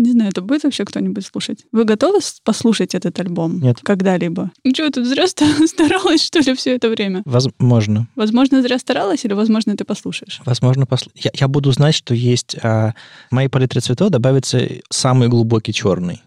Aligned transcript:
Не 0.00 0.12
знаю, 0.12 0.30
это 0.30 0.40
будет 0.40 0.64
вообще 0.64 0.86
кто-нибудь 0.86 1.26
слушать? 1.26 1.66
Вы 1.72 1.84
готовы 1.84 2.20
послушать 2.42 2.94
этот 2.94 3.20
альбом? 3.20 3.60
Нет. 3.60 3.80
Когда-либо? 3.82 4.50
Ну 4.64 4.72
что, 4.72 4.90
тут 4.90 5.04
зря 5.04 5.26
ста- 5.26 5.44
старалась, 5.66 6.24
что 6.24 6.38
ли, 6.38 6.54
все 6.54 6.74
это 6.74 6.88
время? 6.88 7.20
Возможно. 7.26 8.08
Возможно, 8.16 8.62
зря 8.62 8.78
старалась, 8.78 9.26
или, 9.26 9.34
возможно, 9.34 9.76
ты 9.76 9.84
послушаешь? 9.84 10.40
Возможно, 10.46 10.84
посл- 10.84 11.10
я, 11.14 11.30
я 11.34 11.48
буду 11.48 11.70
знать, 11.72 11.94
что 11.94 12.14
есть 12.14 12.56
а, 12.62 12.94
в 13.30 13.34
моей 13.34 13.48
палитре 13.48 13.82
цветов 13.82 14.08
добавится 14.08 14.66
самый 14.88 15.28
глубокий 15.28 15.74
черный. 15.74 16.22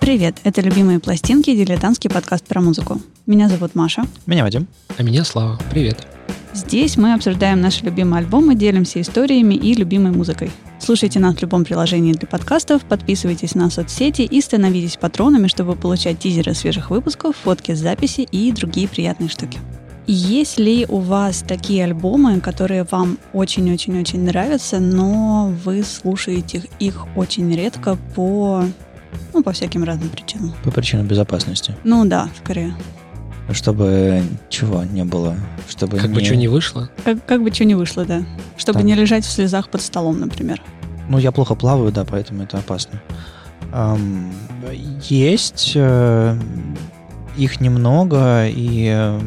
Привет, 0.00 0.38
это 0.42 0.60
«Любимые 0.62 0.98
пластинки» 0.98 1.54
дилетантский 1.54 2.10
подкаст 2.10 2.44
про 2.44 2.60
музыку. 2.60 3.00
Меня 3.26 3.48
зовут 3.48 3.76
Маша. 3.76 4.02
Меня 4.26 4.42
Вадим. 4.42 4.66
А 4.98 5.02
меня 5.04 5.22
Слава. 5.24 5.60
Привет. 5.70 6.08
Здесь 6.54 6.96
мы 6.96 7.14
обсуждаем 7.14 7.60
наши 7.60 7.84
любимые 7.84 8.20
альбомы, 8.20 8.54
делимся 8.54 9.00
историями 9.00 9.54
и 9.54 9.74
любимой 9.74 10.12
музыкой. 10.12 10.52
Слушайте 10.78 11.18
нас 11.18 11.34
в 11.34 11.42
любом 11.42 11.64
приложении 11.64 12.12
для 12.12 12.28
подкастов, 12.28 12.84
подписывайтесь 12.84 13.56
на 13.56 13.70
соцсети 13.70 14.22
и 14.22 14.40
становитесь 14.40 14.96
патронами, 14.96 15.48
чтобы 15.48 15.74
получать 15.74 16.20
тизеры 16.20 16.54
свежих 16.54 16.90
выпусков, 16.90 17.34
фотки 17.42 17.74
с 17.74 17.80
записи 17.80 18.20
и 18.20 18.52
другие 18.52 18.86
приятные 18.86 19.28
штуки. 19.28 19.58
Есть 20.06 20.60
ли 20.60 20.86
у 20.88 20.98
вас 20.98 21.42
такие 21.46 21.82
альбомы, 21.82 22.38
которые 22.38 22.84
вам 22.88 23.18
очень-очень-очень 23.32 24.22
нравятся, 24.22 24.78
но 24.78 25.52
вы 25.64 25.82
слушаете 25.82 26.62
их 26.78 27.06
очень 27.16 27.52
редко 27.52 27.98
по, 28.14 28.62
ну, 29.32 29.42
по 29.42 29.50
всяким 29.50 29.82
разным 29.82 30.08
причинам? 30.08 30.54
По 30.62 30.70
причинам 30.70 31.08
безопасности. 31.08 31.74
Ну 31.82 32.04
да, 32.04 32.28
скорее. 32.44 32.76
Чтобы 33.52 34.22
чего 34.48 34.84
не 34.84 35.04
было. 35.04 35.36
Чтобы 35.68 35.98
Как 35.98 36.10
бы 36.10 36.20
не- 36.20 36.26
что 36.26 36.36
ни 36.36 36.46
вышло. 36.46 36.88
Как, 37.04 37.24
как 37.26 37.42
бы 37.42 37.52
что 37.52 37.64
ни 37.64 37.74
вышло, 37.74 38.04
да. 38.04 38.22
Чтобы 38.56 38.78
Так. 38.78 38.86
не 38.86 38.94
лежать 38.94 39.24
в 39.24 39.30
слезах 39.30 39.68
под 39.68 39.82
столом, 39.82 40.18
например. 40.20 40.62
Ну, 41.08 41.18
я 41.18 41.30
плохо 41.32 41.54
плаваю, 41.54 41.92
да, 41.92 42.04
поэтому 42.04 42.42
это 42.44 42.58
опасно. 42.58 43.02
Ам, 43.72 44.32
есть 45.02 45.72
э, 45.74 46.38
их 47.36 47.60
немного, 47.60 48.46
и 48.48 48.88
э, 48.94 49.20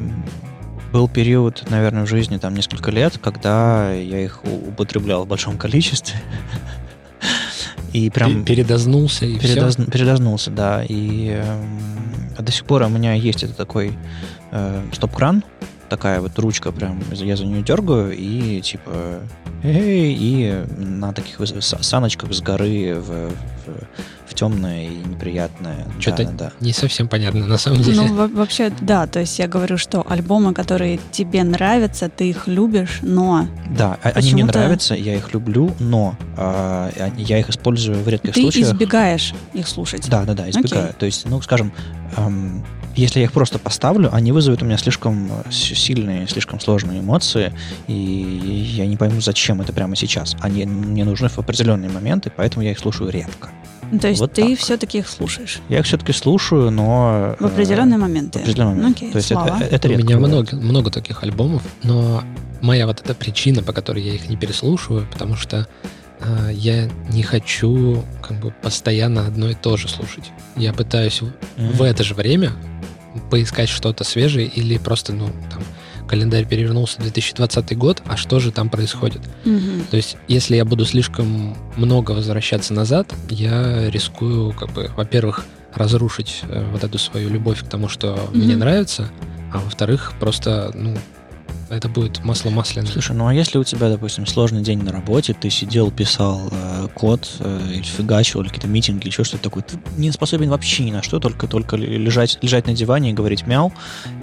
был 0.91 1.07
период, 1.07 1.63
наверное, 1.69 2.05
в 2.05 2.09
жизни 2.09 2.37
там 2.37 2.55
несколько 2.55 2.89
лет, 2.89 3.19
когда 3.21 3.91
я 3.93 4.19
их 4.23 4.41
употреблял 4.45 5.25
в 5.25 5.27
большом 5.27 5.57
количестве. 5.57 6.19
И 7.93 8.09
прям 8.09 8.43
Пе- 8.43 8.55
Передознулся 8.55 9.25
и 9.25 9.37
передоз- 9.37 9.75
все. 9.81 9.85
передознулся, 9.91 10.51
да. 10.51 10.83
И 10.87 11.29
эм, 11.29 12.06
до 12.39 12.51
сих 12.51 12.65
пор 12.65 12.83
у 12.83 12.89
меня 12.89 13.13
есть 13.13 13.43
это 13.43 13.53
такой 13.53 13.93
э, 14.51 14.83
стоп-кран, 14.93 15.43
такая 15.89 16.21
вот 16.21 16.37
ручка, 16.39 16.71
прям 16.71 17.01
я 17.11 17.35
за 17.35 17.45
нее 17.45 17.63
дергаю, 17.63 18.15
и 18.15 18.61
типа 18.61 19.19
эй, 19.63 20.13
и 20.13 20.63
на 20.77 21.13
таких 21.13 21.39
саночках 21.59 22.33
с 22.33 22.41
горы 22.41 22.95
в, 22.99 23.31
в, 24.27 24.33
темное 24.33 24.83
и 24.85 24.95
неприятное. 24.97 25.87
Что-то 25.99 26.25
да, 26.25 26.31
да, 26.31 26.51
не 26.59 26.71
совсем 26.73 27.07
понятно 27.07 27.47
на 27.47 27.57
самом 27.57 27.81
деле. 27.81 28.01
Ну, 28.01 28.13
во- 28.13 28.27
вообще, 28.27 28.71
да, 28.81 29.07
то 29.07 29.19
есть 29.19 29.39
я 29.39 29.47
говорю, 29.47 29.77
что 29.79 30.05
альбомы, 30.07 30.53
которые 30.53 30.99
тебе 31.11 31.43
нравятся, 31.43 32.07
ты 32.07 32.29
их 32.29 32.47
любишь, 32.47 32.99
но 33.01 33.47
да. 33.75 33.97
А- 34.03 34.09
они 34.09 34.33
мне 34.33 34.45
нравятся, 34.45 34.93
я 34.93 35.15
их 35.15 35.33
люблю, 35.33 35.73
но 35.79 36.15
они- 36.37 37.23
я 37.23 37.39
их 37.39 37.49
использую 37.49 38.03
в 38.03 38.07
редких 38.07 38.33
ты 38.35 38.41
случаях. 38.41 38.67
избегаешь 38.67 39.33
их 39.53 39.67
слушать. 39.67 40.07
Да, 40.09 40.23
да, 40.23 40.33
да, 40.35 40.49
избегаю. 40.49 40.93
То 40.93 41.05
есть, 41.07 41.25
ну, 41.27 41.41
скажем, 41.41 41.71
эм, 42.15 42.63
если 42.97 43.19
я 43.19 43.25
их 43.25 43.31
просто 43.31 43.59
поставлю, 43.59 44.13
они 44.13 44.31
вызовут 44.31 44.61
у 44.61 44.65
меня 44.65 44.77
слишком 44.77 45.29
э, 45.45 45.51
сильные, 45.51 46.27
слишком 46.27 46.59
сложные 46.59 46.99
эмоции, 46.99 47.53
и 47.87 47.93
я 47.93 48.85
не 48.87 48.97
пойму, 48.97 49.21
зачем 49.21 49.61
это 49.61 49.71
прямо 49.73 49.95
сейчас. 49.95 50.35
Они 50.41 50.65
мне 50.65 51.05
нужны 51.05 51.29
в 51.29 51.37
определенные 51.37 51.89
моменты, 51.89 52.31
поэтому 52.35 52.63
я 52.65 52.71
их 52.71 52.79
слушаю 52.79 53.09
редко. 53.09 53.49
Ну, 53.89 53.99
То 53.99 54.09
есть 54.09 54.19
Вот 54.19 54.33
ты 54.33 54.49
так. 54.49 54.59
все-таки 54.59 54.97
их 54.97 55.07
слушаешь 55.07 55.59
Я 55.69 55.79
их 55.79 55.85
все-таки 55.85 56.11
слушаю, 56.11 56.71
но... 56.71 57.37
в 57.39 57.45
определенные 57.45 57.97
моменты. 57.97 58.39
В 58.39 58.41
определенный 58.41 58.73
Ну, 58.75 58.81
момент. 58.81 58.97
окей, 58.97 59.11
То 59.11 59.17
есть 59.17 59.29
Слава. 59.29 59.57
это, 59.61 59.75
это 59.75 59.87
У 59.87 59.91
редко 59.91 60.05
меня 60.05 60.17
бывает. 60.17 60.51
много, 60.51 60.65
много 60.65 60.91
таких 60.91 61.23
альбомов, 61.23 61.61
но 61.83 62.21
моя 62.61 62.85
вот 62.87 62.99
эта 62.99 63.13
причина, 63.15 63.63
по 63.63 63.71
которой 63.71 64.03
я 64.03 64.13
их 64.15 64.27
не 64.29 64.35
переслушиваю, 64.35 65.07
потому 65.09 65.35
что 65.37 65.67
э, 66.19 66.49
я 66.53 66.89
не 67.11 67.23
хочу 67.23 68.03
как 68.21 68.39
бы 68.41 68.51
постоянно 68.61 69.25
одно 69.25 69.49
и 69.49 69.53
то 69.53 69.77
же 69.77 69.87
слушать. 69.87 70.31
Я 70.57 70.73
пытаюсь 70.73 71.21
Мгм. 71.21 71.71
в 71.71 71.81
это 71.83 72.03
же 72.03 72.13
время 72.13 72.51
поискать 73.19 73.69
что-то 73.69 74.03
свежее 74.03 74.47
или 74.47 74.77
просто, 74.77 75.13
ну, 75.13 75.29
там, 75.51 75.63
календарь 76.07 76.45
перевернулся 76.45 76.99
2020 77.01 77.77
год, 77.77 78.01
а 78.05 78.17
что 78.17 78.39
же 78.39 78.51
там 78.51 78.69
происходит? 78.69 79.21
Мгм. 79.45 79.85
То 79.91 79.97
есть, 79.97 80.17
если 80.27 80.55
я 80.55 80.65
буду 80.65 80.85
слишком 80.85 81.55
много 81.75 82.11
возвращаться 82.11 82.73
назад, 82.73 83.13
я 83.29 83.89
рискую, 83.89 84.53
как 84.53 84.71
бы, 84.71 84.89
во-первых, 84.95 85.45
разрушить 85.73 86.41
э, 86.43 86.65
вот 86.71 86.83
эту 86.83 86.97
свою 86.97 87.29
любовь 87.29 87.63
к 87.63 87.67
тому, 87.67 87.87
что 87.87 88.17
Мгм. 88.31 88.43
мне 88.43 88.55
нравится, 88.55 89.09
а 89.53 89.59
во-вторых, 89.59 90.13
просто, 90.19 90.71
ну, 90.73 90.97
это 91.69 91.89
будет 91.89 92.23
масло 92.23 92.49
масляное. 92.49 92.89
Слушай, 92.91 93.15
ну 93.15 93.27
а 93.27 93.33
если 93.33 93.57
у 93.57 93.63
тебя, 93.63 93.89
допустим, 93.89 94.25
сложный 94.25 94.61
день 94.61 94.81
на 94.83 94.91
работе, 94.91 95.33
ты 95.33 95.49
сидел, 95.49 95.91
писал 95.91 96.49
э, 96.51 96.87
код, 96.93 97.29
э, 97.39 97.59
или 97.73 97.83
фигачил, 97.83 98.41
или 98.41 98.47
какие-то 98.47 98.67
митинги, 98.67 99.07
еще 99.07 99.23
что-то 99.23 99.43
такое, 99.43 99.63
ты 99.63 99.77
не 99.97 100.11
способен 100.11 100.49
вообще 100.49 100.83
ни 100.83 100.91
на 100.91 101.01
что, 101.03 101.19
только, 101.19 101.47
только 101.47 101.75
лежать, 101.75 102.39
лежать 102.41 102.67
на 102.67 102.73
диване 102.73 103.11
и 103.11 103.13
говорить 103.13 103.45
мяу, 103.47 103.73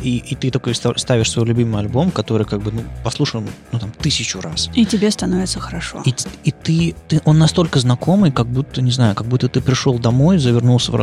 и, 0.03 0.16
и 0.19 0.34
ты 0.34 0.50
такой 0.50 0.75
ста- 0.75 0.97
ставишь 0.97 1.31
свой 1.31 1.47
любимый 1.47 1.81
альбом, 1.81 2.10
который 2.10 2.47
как 2.47 2.62
бы, 2.62 2.72
ну, 2.72 2.83
послушан, 3.03 3.47
ну, 3.72 3.78
там, 3.78 3.93
тысячу 3.93 4.41
раз. 4.41 4.71
И 4.75 4.87
тебе 4.87 5.10
становится 5.10 5.60
хорошо. 5.60 6.03
И, 6.04 6.15
и 6.44 6.50
ты, 6.50 6.94
ты, 7.09 7.21
он 7.25 7.38
настолько 7.38 7.78
знакомый, 7.78 8.33
как 8.33 8.47
будто, 8.47 8.83
не 8.83 8.91
знаю, 8.91 9.15
как 9.15 9.27
будто 9.27 9.49
ты 9.49 9.60
пришел 9.60 9.99
домой, 9.99 10.38
завернулся 10.38 10.93
в, 10.93 10.97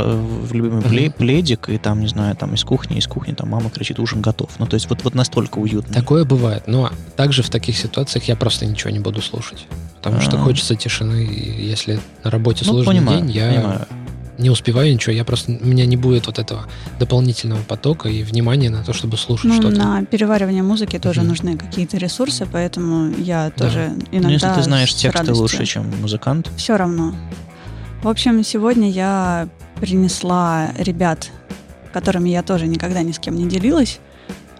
в 0.48 0.54
любимый 0.54 0.82
пле- 0.82 1.12
пледик, 1.12 1.70
и 1.70 1.78
там, 1.78 2.02
не 2.02 2.08
знаю, 2.08 2.36
там 2.36 2.54
из 2.54 2.64
кухни, 2.64 2.98
из 2.98 3.08
кухни, 3.08 3.34
там 3.34 3.50
мама 3.50 3.70
кричит, 3.70 4.00
ужин 4.00 4.22
готов. 4.22 4.50
Ну, 4.60 4.66
то 4.66 4.76
есть 4.76 4.90
вот, 4.90 5.04
вот 5.04 5.16
настолько 5.16 5.60
уютно. 5.60 5.94
Такое 5.94 6.26
бывает, 6.36 6.64
но 6.68 6.92
также 7.16 7.44
в 7.44 7.50
таких 7.50 7.78
ситуациях 7.78 8.26
я 8.26 8.36
просто 8.36 8.66
ничего 8.66 8.90
не 8.92 9.00
буду 9.00 9.22
слушать. 9.22 9.66
Потому 9.98 10.20
что 10.22 10.38
А. 10.38 10.40
хочется 10.40 10.76
тишины, 10.76 11.24
и 11.26 11.68
если 11.70 12.00
на 12.24 12.32
работе 12.32 12.64
Ну, 12.66 12.74
сложный 12.74 12.96
понимаю, 12.96 13.22
день, 13.22 13.32
я 13.32 13.48
понимаю. 13.52 13.88
не 14.40 14.50
успеваю 14.50 14.92
ничего, 14.94 15.14
я 15.14 15.24
просто, 15.24 15.52
у 15.62 15.66
меня 15.68 15.86
не 15.86 15.96
будет 15.98 16.26
вот 16.26 16.40
этого 16.40 16.66
дополнительного 17.00 17.62
потока 17.62 18.10
и 18.10 18.24
внимания 18.24 18.70
на 18.72 18.84
то, 18.84 18.94
чтобы 18.94 19.18
слушать 19.18 19.46
Ну, 19.52 19.54
что-то. 19.62 19.78
на 19.78 20.04
переваривание 20.06 20.64
музыки 20.64 20.98
тоже 20.98 21.20
Мгм. 21.22 21.30
нужны 21.30 21.58
какие-то 21.58 21.98
ресурсы, 21.98 22.48
поэтому 22.52 23.12
я 23.18 23.52
Да. 23.56 23.66
тоже 23.66 23.92
Ну, 23.96 24.18
иногда 24.18 24.30
если 24.34 24.54
ты 24.56 24.64
знаешь 24.64 24.92
тексты 24.96 25.20
радостью. 25.20 25.36
лучше, 25.44 25.66
чем 25.66 25.92
музыкант, 26.02 26.50
Все 26.58 26.78
равно. 26.78 27.14
В 28.02 28.08
общем, 28.08 28.44
сегодня 28.44 28.90
я 28.90 29.48
принесла 29.80 30.70
ребят, 30.80 31.30
которыми 31.94 32.30
я 32.30 32.42
тоже 32.42 32.68
никогда 32.68 33.04
ни 33.04 33.12
с 33.12 33.20
кем 33.20 33.36
не 33.36 33.48
делилась. 33.48 34.00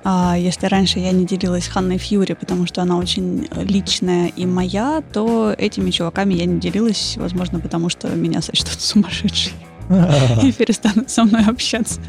А 0.04 0.36
если 0.38 0.66
раньше 0.66 1.00
я 1.00 1.12
не 1.12 1.26
делилась 1.26 1.68
Ханной 1.68 1.98
Фьюри, 1.98 2.34
потому 2.34 2.66
что 2.66 2.82
она 2.82 2.98
очень 2.98 3.48
личная 3.56 4.28
и 4.30 4.46
моя, 4.46 5.04
то 5.14 5.54
этими 5.58 5.92
чуваками 5.92 6.34
я 6.34 6.46
не 6.46 6.60
делилась, 6.60 7.18
возможно, 7.18 7.60
потому 7.60 7.90
что 7.90 8.08
меня 8.10 8.42
сочтут 8.42 8.80
сумасшедшей 8.82 9.54
и 10.44 10.52
перестанут 10.52 11.10
со 11.10 11.24
мной 11.24 11.46
общаться. 11.46 12.02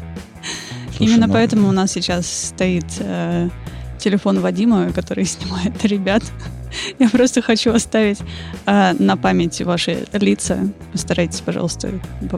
Именно 0.99 1.27
ну, 1.27 1.33
поэтому 1.33 1.69
у 1.69 1.71
нас 1.71 1.91
сейчас 1.91 2.27
стоит 2.27 2.85
э, 2.99 3.49
телефон 3.99 4.39
Вадима, 4.41 4.91
который 4.91 5.25
снимает 5.25 5.83
ребят. 5.85 6.23
Я 6.99 7.09
просто 7.09 7.41
хочу 7.41 7.71
оставить 7.73 8.19
э, 8.65 8.93
на 8.99 9.17
память 9.17 9.61
ваши 9.61 10.05
лица. 10.13 10.59
Постарайтесь, 10.91 11.41
пожалуйста, 11.41 11.89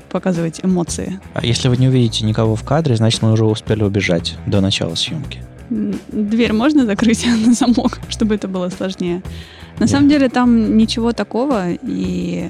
показывать 0.09 0.59
эмоции. 0.63 1.19
А 1.34 1.46
если 1.46 1.68
вы 1.69 1.78
не 1.78 1.88
увидите 1.88 2.25
никого 2.25 2.56
в 2.56 2.63
кадре, 2.63 2.95
значит, 2.95 3.22
мы 3.22 3.31
уже 3.31 3.45
успели 3.45 3.84
убежать 3.84 4.35
до 4.47 4.62
начала 4.62 4.95
съемки. 4.95 5.40
Дверь 5.69 6.53
можно 6.53 6.85
закрыть 6.85 7.25
на 7.45 7.53
замок, 7.53 8.00
чтобы 8.09 8.35
это 8.35 8.47
было 8.47 8.69
сложнее. 8.69 9.22
На 9.79 9.85
Да. 9.85 9.88
самом 9.88 10.09
деле 10.09 10.30
там 10.30 10.77
ничего 10.77 11.12
такого, 11.12 11.71
и 11.71 12.50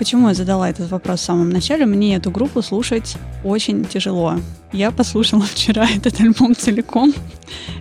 почему 0.00 0.28
я 0.28 0.34
задала 0.34 0.70
этот 0.70 0.90
вопрос 0.90 1.20
в 1.20 1.24
самом 1.24 1.50
начале? 1.50 1.84
Мне 1.84 2.16
эту 2.16 2.30
группу 2.30 2.62
слушать 2.62 3.16
очень 3.44 3.84
тяжело. 3.84 4.36
Я 4.72 4.92
послушала 4.92 5.42
вчера 5.54 5.86
этот 5.86 6.18
альбом 6.20 6.56
целиком, 6.56 7.12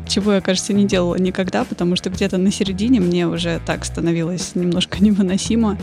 чего 0.06 0.34
я, 0.34 0.42
кажется, 0.42 0.74
не 0.74 0.86
делала 0.86 1.16
никогда, 1.16 1.64
потому 1.64 1.96
что 1.96 2.10
где-то 2.10 2.38
на 2.38 2.52
середине 2.52 3.00
мне 3.00 3.26
уже 3.26 3.62
так 3.66 3.86
становилось 3.86 4.54
немножко 4.54 4.98
невыносимо. 5.04 5.78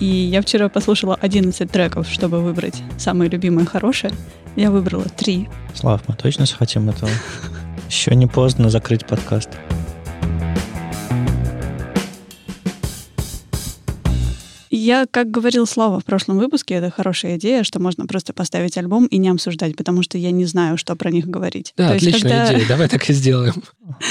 И 0.00 0.04
я 0.04 0.42
вчера 0.42 0.68
послушала 0.68 1.18
11 1.18 1.70
треков, 1.70 2.08
чтобы 2.10 2.42
выбрать 2.42 2.82
самые 2.98 3.30
любимые 3.30 3.66
хорошие. 3.66 4.12
Я 4.56 4.70
выбрала 4.70 5.04
три. 5.04 5.48
Слав, 5.74 6.02
мы 6.08 6.14
точно 6.14 6.44
хотим 6.44 6.90
этого? 6.90 7.10
Еще 7.88 8.14
не 8.14 8.26
поздно 8.26 8.68
закрыть 8.68 9.06
подкаст. 9.06 9.48
Я, 14.70 15.06
как 15.10 15.30
говорил 15.30 15.66
Слава 15.66 15.98
в 15.98 16.04
прошлом 16.04 16.38
выпуске, 16.38 16.74
это 16.74 16.90
хорошая 16.90 17.36
идея, 17.36 17.64
что 17.64 17.80
можно 17.80 18.06
просто 18.06 18.32
поставить 18.32 18.78
альбом 18.78 19.06
и 19.06 19.18
не 19.18 19.28
обсуждать, 19.28 19.76
потому 19.76 20.02
что 20.02 20.16
я 20.16 20.30
не 20.30 20.44
знаю, 20.44 20.76
что 20.76 20.94
про 20.94 21.10
них 21.10 21.26
говорить. 21.26 21.74
Да, 21.76 21.88
То 21.88 21.94
есть, 21.94 22.06
отличная 22.06 22.30
когда, 22.46 22.54
идея, 22.54 22.68
давай 22.68 22.88
так 22.88 23.10
и 23.10 23.12
сделаем. 23.12 23.54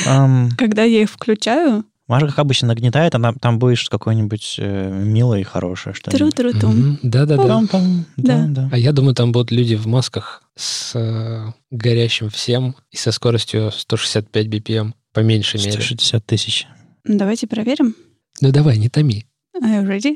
Ам, 0.06 0.50
когда 0.57 0.83
я 0.83 1.01
их 1.01 1.09
включаю, 1.09 1.85
Маша, 2.09 2.25
как 2.25 2.39
обычно, 2.39 2.69
нагнетает, 2.69 3.13
она 3.13 3.33
там 3.33 3.59
будешь 3.59 3.88
какой-нибудь 3.88 4.56
э, 4.57 5.03
милой 5.06 5.41
и 5.41 5.44
хорошей. 5.44 5.94
Тру-тру-тум. 5.94 6.75
Мгм. 6.75 7.00
Да-да-да. 7.03 7.61
Да, 7.71 7.79
Да. 8.17 8.45
да. 8.47 8.69
А 8.71 8.77
я 8.79 8.91
думаю, 8.94 9.13
там 9.13 9.31
будут 9.31 9.51
люди 9.51 9.75
в 9.75 9.85
масках 9.85 10.41
с 10.56 10.94
э, 10.95 11.53
горящим 11.69 12.31
всем 12.31 12.75
и 12.89 12.97
со 12.97 13.11
скоростью 13.11 13.71
165 13.71 14.47
BPM, 14.47 14.94
по 15.13 15.19
меньшей 15.19 15.59
мере. 15.59 15.71
160 15.73 16.25
тысяч. 16.25 16.67
Давайте 17.06 17.45
проверим. 17.45 17.95
Ну 18.41 18.51
давай, 18.51 18.79
не 18.79 18.89
томи. 18.89 19.27
Are 19.61 19.83
you 19.83 19.88
ready? 19.88 20.15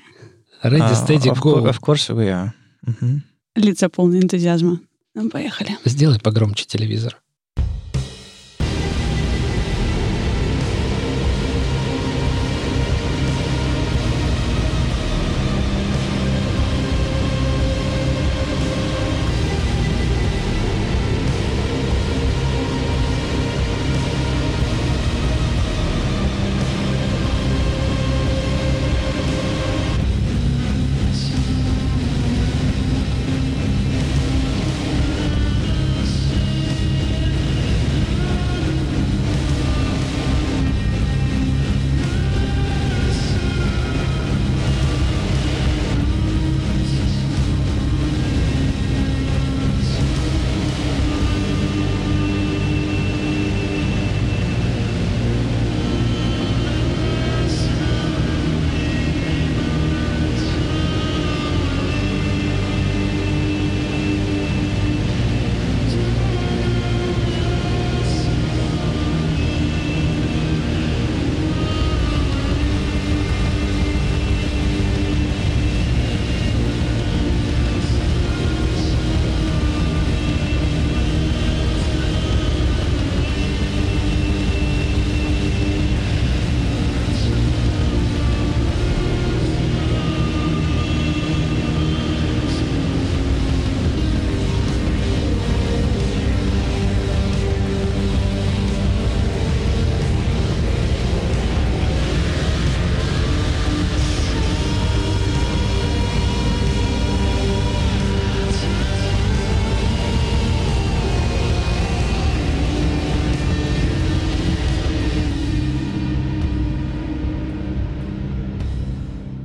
Ready, 0.64 0.82
А, 0.82 0.96
steady, 0.96 1.30
of, 1.30 1.40
go. 1.42 1.66
of 1.68 1.80
course 1.80 2.10
we 2.10 2.28
are. 2.30 2.52
Мгм. 2.84 3.22
Лица 3.56 3.90
полные 3.90 4.22
энтузиазма. 4.22 4.80
Ну, 5.14 5.30
поехали. 5.30 5.78
Сделай 5.86 6.20
погромче 6.20 6.66
телевизор. 6.66 7.22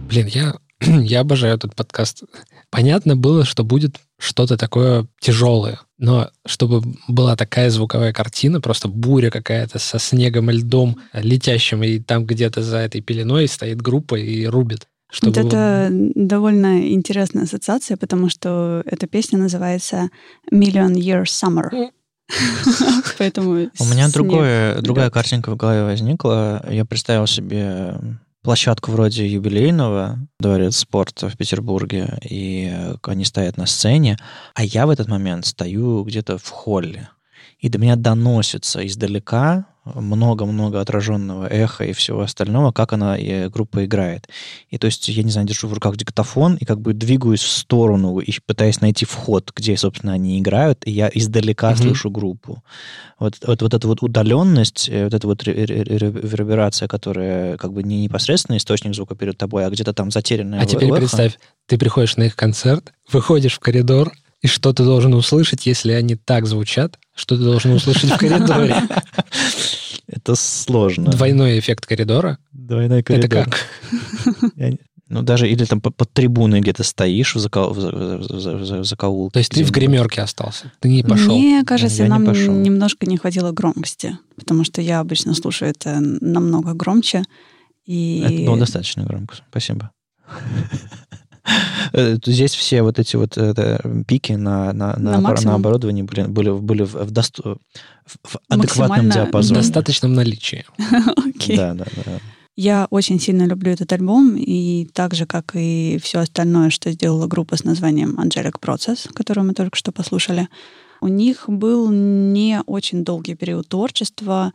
Блин, 0.09 0.27
я, 0.27 0.55
я 0.81 1.21
обожаю 1.21 1.55
этот 1.55 1.75
подкаст. 1.75 2.23
Понятно 2.71 3.15
было, 3.15 3.45
что 3.45 3.63
будет 3.63 3.97
что-то 4.19 4.57
такое 4.57 5.07
тяжелое, 5.21 5.81
но 5.99 6.31
чтобы 6.47 6.83
была 7.09 7.37
такая 7.37 7.71
звуковая 7.71 8.13
картина, 8.13 8.61
просто 8.61 8.89
буря 8.89 9.31
какая-то 9.31 9.79
со 9.79 9.99
снегом 9.99 10.51
и 10.51 10.55
льдом 10.55 10.99
летящим, 11.13 11.83
и 11.83 11.99
там 11.99 12.25
где-то 12.25 12.63
за 12.63 12.79
этой 12.79 13.01
пеленой 13.03 13.49
стоит 13.49 13.83
группа 13.83 14.17
и 14.17 14.47
рубит. 14.47 14.89
Чтобы 15.11 15.33
Вот 15.33 15.47
это 15.47 15.89
довольно 15.91 16.93
интересная 16.93 17.45
ассоциация, 17.45 17.97
потому 17.97 18.29
что 18.29 18.83
эта 18.87 19.07
песня 19.07 19.39
называется 19.39 20.09
Million 20.53 20.95
Year 20.95 21.25
Summer. 21.25 21.91
Поэтому 23.19 23.71
У 23.79 23.85
меня 23.87 24.09
другое, 24.11 24.81
другая 24.81 25.11
картинка 25.11 25.51
в 25.51 25.57
голове 25.57 25.85
возникла. 25.85 26.67
Я 26.71 26.85
представил 26.85 27.27
себе 27.27 27.95
площадку 28.43 28.93
вроде 28.93 29.27
юбилейного 29.27 30.19
дворец 30.39 30.77
спорта 30.77 31.29
в 31.29 31.37
Петербурге, 31.37 32.19
и 32.23 32.73
они 33.03 33.25
стоят 33.25 33.57
на 33.57 33.67
сцене, 33.67 34.19
а 34.55 34.65
я 34.65 34.87
в 34.87 34.91
этот 34.91 35.09
момент 35.09 35.47
стою 35.47 36.05
где-то 36.05 36.39
в 36.39 36.49
холле. 36.49 37.09
И 37.59 37.69
до 37.69 37.79
меня 37.79 37.97
доносится 37.97 38.87
издалека 38.87 39.67
много-много 39.95 40.81
отраженного 40.81 41.47
эха 41.47 41.85
и 41.85 41.93
всего 41.93 42.21
остального, 42.23 42.73
как 42.73 42.93
она, 42.93 43.19
э, 43.19 43.49
группа 43.49 43.85
играет. 43.85 44.29
И 44.71 44.79
то 44.79 44.87
есть, 44.87 45.09
я 45.09 45.23
не 45.23 45.31
знаю, 45.31 45.47
держу 45.47 45.69
в 45.69 45.73
руках 45.73 45.97
диктофон 45.97 46.57
и 46.57 46.65
как 46.65 46.81
бы 46.81 46.93
двигаюсь 46.93 47.43
в 47.43 47.49
сторону, 47.51 48.19
и 48.19 48.33
пытаясь 48.47 48.81
найти 48.81 49.05
вход, 49.05 49.53
где, 49.55 49.77
собственно, 49.77 50.13
они 50.13 50.39
играют, 50.41 50.83
и 50.87 50.91
я 50.91 51.11
издалека 51.13 51.71
Мгм. 51.71 51.79
слышу 51.79 52.11
группу. 52.11 52.63
Вот, 53.19 53.35
вот, 53.47 53.63
вот 53.63 53.75
эта 53.75 53.89
вот 53.89 54.03
удаленность, 54.03 54.89
э, 54.89 55.05
вот 55.05 55.15
эта 55.15 55.27
вот 55.27 55.43
ре- 55.45 55.53
ре- 55.65 55.83
ре- 55.83 55.99
реверберация, 55.99 56.89
которая 56.89 57.57
как 57.57 57.73
бы 57.73 57.83
не 57.83 58.03
непосредственно 58.03 58.57
источник 58.57 58.95
звука 58.95 59.15
перед 59.15 59.37
тобой, 59.37 59.67
а 59.67 59.71
где-то 59.71 59.93
там 59.93 60.11
затерянная 60.11 60.61
А 60.61 60.65
в- 60.65 60.67
теперь 60.67 60.89
в 60.91 60.93
эхо. 60.93 61.01
представь, 61.01 61.39
ты 61.67 61.79
приходишь 61.79 62.17
на 62.17 62.25
их 62.25 62.37
концерт, 62.37 62.93
выходишь 63.11 63.55
в 63.55 63.59
коридор, 63.61 64.13
и 64.41 64.47
что 64.47 64.73
ты 64.73 64.85
должен 64.85 65.15
услышать, 65.15 65.67
если 65.67 65.93
они 65.93 66.15
так 66.17 66.47
звучат, 66.47 66.99
что 67.15 67.37
ты 67.37 67.43
должен 67.43 67.73
услышать 67.73 68.11
в 68.11 68.17
коридоре? 68.19 68.77
Это 70.07 70.35
сложно. 70.37 71.11
Двойной 71.11 71.59
эффект 71.59 71.87
коридора. 71.87 72.39
Двойной 72.53 73.01
Это 73.01 73.15
коридор. 73.29 73.45
как? 73.45 73.67
Я 74.57 74.71
не- 74.71 74.79
Ну, 75.11 75.23
даже 75.23 75.49
или 75.51 75.65
там 75.65 75.81
по- 75.81 75.91
под 75.91 76.13
трибуной 76.13 76.61
где-то 76.61 76.83
стоишь 76.85 77.35
в, 77.35 77.39
закол- 77.39 77.73
в 77.73 77.81
за- 77.81 77.91
в 77.91 78.23
за- 78.41 78.57
в 78.57 78.65
за- 78.65 78.79
в 78.81 78.85
закоулке. 78.85 79.33
То 79.33 79.39
есть 79.39 79.51
ты 79.53 79.65
в 79.65 79.71
гримерке 79.71 80.21
остался, 80.23 80.71
ты 80.81 80.89
не 80.89 81.03
пошел. 81.03 81.37
Мне 81.39 81.65
кажется, 81.65 82.03
Я 82.03 82.05
не 82.05 82.11
нам 82.11 82.25
пошел. 82.27 82.55
немножко 82.55 83.07
не 83.07 83.17
хватило 83.17 83.51
громкости, 83.53 84.19
потому 84.37 84.65
что 84.65 84.81
я 84.83 85.01
обычно 85.01 85.35
слушаю 85.35 85.71
это 85.71 85.99
намного 86.01 86.75
громче. 86.75 87.25
И 87.87 88.21
Это 88.25 88.47
было 88.51 88.59
достаточно 88.59 89.05
громко. 89.05 89.37
Спасибо. 89.51 89.91
Э, 91.93 92.17
Здесь 92.25 92.55
все 92.55 92.83
вот 92.83 92.99
эти 92.99 93.17
вот 93.17 93.37
э, 93.37 93.79
пики 94.07 94.33
на, 94.33 94.73
на, 94.73 94.97
на, 94.99 95.21
На 95.21 95.35
на 95.35 95.55
оборудовании 95.55 96.03
были, 96.03 96.23
были, 96.27 96.51
были 96.51 96.83
в, 96.83 96.95
в 96.95 97.11
досто- 97.13 97.59
в- 98.07 98.37
адекватном 98.49 98.59
Максимально 98.59 99.11
В 99.11 99.15
диапазоне. 99.15 99.61
достаточном 99.61 100.13
наличии. 100.15 100.65
Окей. 101.37 101.57
Да, 101.57 101.75
да, 101.75 101.85
да. 102.05 102.19
Я 102.57 102.87
очень 102.91 103.21
сильно 103.21 103.45
люблю 103.45 103.71
этот 103.73 103.93
альбом, 103.93 104.35
и 104.37 104.89
так 104.93 105.15
же, 105.15 105.27
как 105.27 105.53
и 105.55 105.99
все 106.03 106.19
остальное, 106.19 106.71
что 106.71 106.91
сделала 106.91 107.27
группа 107.29 107.57
с 107.57 107.63
названием 107.65 108.19
Angelic 108.21 108.55
Process, 108.61 109.09
которую 109.15 109.47
мы 109.47 109.55
только 109.55 109.77
что 109.79 109.93
послушали. 109.93 110.49
У 111.01 111.07
них 111.07 111.45
был 111.47 111.89
не 111.93 112.61
очень 112.67 113.05
долгий 113.05 113.37
период 113.37 113.69
творчества. 113.69 114.53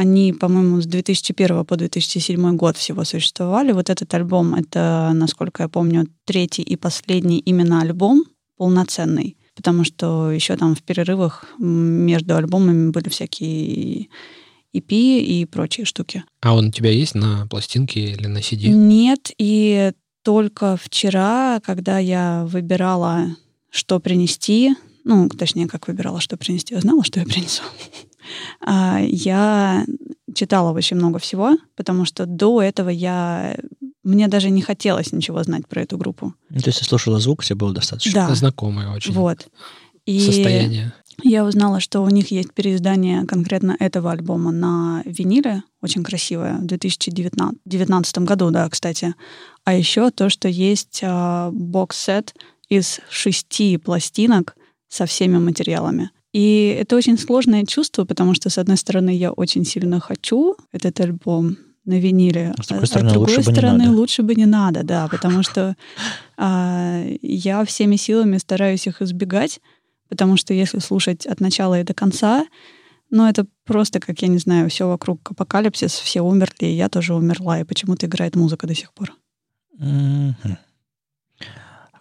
Они, 0.00 0.32
по-моему, 0.32 0.80
с 0.80 0.86
2001 0.86 1.66
по 1.66 1.76
2007 1.76 2.56
год 2.56 2.78
всего 2.78 3.04
существовали. 3.04 3.72
Вот 3.72 3.90
этот 3.90 4.14
альбом— 4.14 4.54
это, 4.56 5.10
насколько 5.12 5.64
я 5.64 5.68
помню, 5.68 6.06
третий 6.24 6.62
и 6.62 6.76
последний 6.76 7.38
именно 7.38 7.82
альбом 7.82 8.24
полноценный, 8.56 9.36
потому 9.54 9.84
что 9.84 10.30
еще 10.30 10.56
там 10.56 10.74
в 10.74 10.82
перерывах 10.82 11.44
между 11.58 12.34
альбомами 12.34 12.90
были 12.90 13.10
всякие 13.10 14.08
EP 14.74 14.88
и 14.88 15.44
прочие 15.44 15.84
штуки. 15.84 16.24
А 16.40 16.54
он 16.54 16.68
у 16.68 16.72
тебя 16.72 16.90
есть 16.90 17.14
на 17.14 17.46
пластинке 17.48 18.00
или 18.12 18.26
на 18.26 18.38
CD? 18.38 18.68
Нет, 18.68 19.30
и 19.36 19.92
только 20.22 20.78
вчера, 20.82 21.60
когда 21.62 21.98
я 21.98 22.46
выбирала, 22.46 23.36
что 23.70 24.00
принести, 24.00 24.74
ну, 25.04 25.28
точнее, 25.28 25.68
как 25.68 25.88
выбирала, 25.88 26.22
что 26.22 26.38
принести, 26.38 26.72
я 26.72 26.80
знала, 26.80 27.04
что 27.04 27.20
я 27.20 27.26
принесу. 27.26 27.64
А, 28.64 29.00
Я 29.00 29.84
читала 30.34 30.72
очень 30.72 30.96
много 30.96 31.18
всего, 31.18 31.56
потому 31.76 32.04
что 32.04 32.26
до 32.26 32.62
этого 32.62 32.88
я... 32.88 33.56
Мне 34.02 34.28
даже 34.28 34.50
не 34.50 34.62
хотелось 34.62 35.12
ничего 35.12 35.42
знать 35.42 35.68
про 35.68 35.82
эту 35.82 35.98
группу. 35.98 36.34
Ну, 36.48 36.60
То 36.60 36.68
есть 36.68 36.78
ты 36.78 36.84
слушала 36.84 37.20
звук, 37.20 37.44
тебе 37.44 37.56
было 37.56 37.74
достаточно. 37.74 38.28
Да, 38.28 38.34
Знакомое 38.34 38.90
очень 38.90 39.12
вот. 39.12 39.48
И 40.06 40.18
состояние. 40.20 40.94
я 41.22 41.44
узнала, 41.44 41.80
что 41.80 42.00
у 42.00 42.08
них 42.08 42.30
есть 42.30 42.52
переиздание 42.54 43.26
конкретно 43.26 43.76
этого 43.78 44.10
альбома 44.10 44.50
на 44.50 45.02
виниле, 45.04 45.62
очень 45.82 46.02
красивое, 46.02 46.56
в 46.56 46.66
2019 46.66 48.18
году, 48.18 48.50
да, 48.50 48.68
кстати. 48.70 49.14
А 49.64 49.74
еще 49.74 50.10
то, 50.10 50.30
что 50.30 50.48
есть 50.48 51.00
э, 51.02 51.50
бокс-сет 51.52 52.34
из 52.70 53.00
шести 53.10 53.76
пластинок 53.76 54.56
со 54.88 55.04
всеми 55.04 55.38
материалами. 55.38 56.10
И 56.32 56.76
это 56.80 56.96
очень 56.96 57.18
сложное 57.18 57.64
чувство, 57.66 58.04
потому 58.04 58.34
что, 58.34 58.50
с 58.50 58.58
одной 58.58 58.76
стороны, 58.76 59.10
я 59.10 59.32
очень 59.32 59.64
сильно 59.64 59.98
хочу 59.98 60.56
этот 60.72 61.00
альбом 61.00 61.56
на 61.84 61.98
виниле, 61.98 62.54
а 62.56 62.62
с 62.62 62.66
другой 62.68 62.86
стороны, 62.86 63.08
а 63.08 63.10
с 63.10 63.12
другой 63.14 63.36
лучше, 63.36 63.50
стороны 63.50 63.72
бы 63.72 63.80
не 63.80 63.86
надо. 63.86 63.98
лучше 63.98 64.22
бы 64.22 64.34
не 64.34 64.46
надо, 64.46 64.82
да, 64.84 65.08
потому 65.08 65.42
что 65.42 65.76
а, 66.36 67.02
я 67.20 67.64
всеми 67.64 67.96
силами 67.96 68.38
стараюсь 68.38 68.86
их 68.86 69.02
избегать, 69.02 69.60
потому 70.08 70.36
что 70.36 70.54
если 70.54 70.78
слушать 70.78 71.26
от 71.26 71.40
начала 71.40 71.80
и 71.80 71.84
до 71.84 71.94
конца, 71.94 72.46
ну, 73.10 73.26
это 73.26 73.46
просто, 73.64 73.98
как 73.98 74.22
я 74.22 74.28
не 74.28 74.38
знаю, 74.38 74.70
все 74.70 74.86
вокруг 74.86 75.32
апокалипсис, 75.32 75.92
все 75.92 76.20
умерли, 76.20 76.66
и 76.66 76.74
я 76.74 76.88
тоже 76.88 77.14
умерла, 77.14 77.60
и 77.60 77.64
почему-то 77.64 78.06
играет 78.06 78.36
музыка 78.36 78.68
до 78.68 78.74
сих 78.74 78.92
пор. 78.92 79.12
Mm-hmm. 79.80 80.56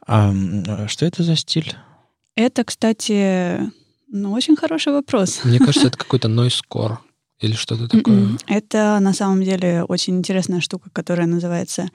А 0.06 0.88
что 0.88 1.06
это 1.06 1.24
за 1.24 1.36
стиль? 1.36 1.74
Это, 2.36 2.64
кстати, 2.64 3.72
ну, 4.12 4.34
очень 4.34 4.56
хороший 4.56 4.94
вопрос. 4.94 5.42
Мне 5.44 5.60
кажется, 5.60 5.88
это 5.88 5.98
какой-то 6.04 6.28
noise 6.28 6.62
core 6.70 6.98
или 7.40 7.54
что-то 7.54 7.88
такое. 7.88 8.16
Mm-mm. 8.16 8.40
Это 8.48 9.00
на 9.00 9.14
самом 9.14 9.44
деле 9.44 9.84
очень 9.84 10.18
интересная 10.18 10.62
штука, 10.62 10.90
которая 10.92 11.28
называется 11.28 11.90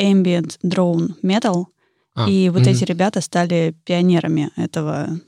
ambient 0.00 0.58
drone 0.64 1.14
metal. 1.22 1.66
А, 2.14 2.28
и 2.28 2.48
вот 2.48 2.62
mm-hmm. 2.62 2.70
эти 2.70 2.84
ребята 2.84 3.20
стали 3.20 3.76
пионерами 3.84 4.50
этого 4.56 5.20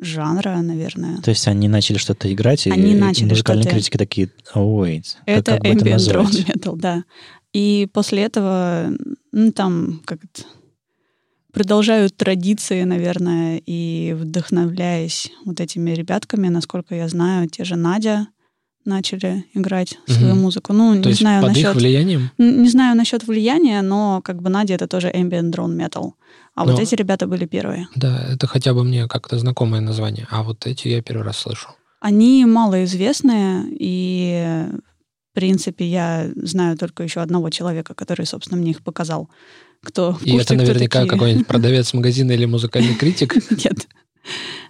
жанра, 0.00 0.56
наверное. 0.62 1.20
То 1.22 1.30
есть 1.30 1.46
они 1.46 1.68
начали 1.68 1.98
что-то 1.98 2.32
играть, 2.32 2.66
они 2.66 2.92
и 2.92 2.96
начали 2.96 3.28
музыкальные 3.28 3.62
что-то... 3.62 3.76
критики 3.76 3.96
такие, 3.96 4.30
wait, 4.54 5.04
это 5.26 5.52
как, 5.52 5.64
ambient 5.64 5.96
это 5.96 6.10
drone 6.10 6.46
metal, 6.46 6.76
да. 6.76 7.04
И 7.52 7.88
после 7.92 8.22
этого, 8.24 8.88
ну, 9.30 9.52
там, 9.52 10.02
как 10.04 10.18
это, 10.24 10.42
продолжают 11.54 12.16
традиции, 12.16 12.82
наверное, 12.82 13.62
и 13.64 14.14
вдохновляясь 14.18 15.30
вот 15.44 15.60
этими 15.60 15.92
ребятками, 15.92 16.48
насколько 16.48 16.94
я 16.94 17.08
знаю, 17.08 17.48
те 17.48 17.64
же 17.64 17.76
Надя 17.76 18.26
начали 18.84 19.46
играть 19.54 19.98
угу. 20.06 20.12
свою 20.12 20.34
музыку. 20.34 20.72
Ну, 20.72 21.00
То 21.00 21.08
не 21.08 21.14
знаю 21.14 21.42
под 21.42 21.50
насчет... 21.50 21.70
их 21.70 21.74
влиянием? 21.76 22.30
Не 22.38 22.68
знаю 22.68 22.96
насчет 22.96 23.26
влияния, 23.26 23.82
но 23.82 24.20
как 24.22 24.42
бы 24.42 24.50
Надя 24.50 24.74
это 24.74 24.86
тоже 24.86 25.10
ambient 25.10 25.50
drone 25.50 25.76
metal. 25.76 26.12
А 26.54 26.64
но... 26.64 26.72
вот 26.72 26.80
эти 26.80 26.94
ребята 26.94 27.26
были 27.26 27.46
первые. 27.46 27.88
Да, 27.94 28.26
это 28.28 28.46
хотя 28.46 28.74
бы 28.74 28.84
мне 28.84 29.08
как-то 29.08 29.38
знакомое 29.38 29.80
название. 29.80 30.26
А 30.30 30.42
вот 30.42 30.66
эти 30.66 30.88
я 30.88 31.02
первый 31.02 31.24
раз 31.24 31.38
слышу. 31.38 31.68
Они 32.00 32.44
малоизвестные, 32.44 33.64
и 33.70 34.66
в 35.30 35.34
принципе 35.34 35.86
я 35.86 36.30
знаю 36.36 36.76
только 36.76 37.02
еще 37.02 37.20
одного 37.20 37.48
человека, 37.48 37.94
который, 37.94 38.26
собственно, 38.26 38.60
мне 38.60 38.72
их 38.72 38.82
показал 38.82 39.30
кто 39.84 40.18
И 40.22 40.36
это 40.36 40.54
наверняка 40.54 41.06
какой-нибудь 41.06 41.46
продавец 41.46 41.92
магазина 41.92 42.32
или 42.32 42.44
музыкальный 42.44 42.94
критик? 42.94 43.34
Нет. 43.64 43.86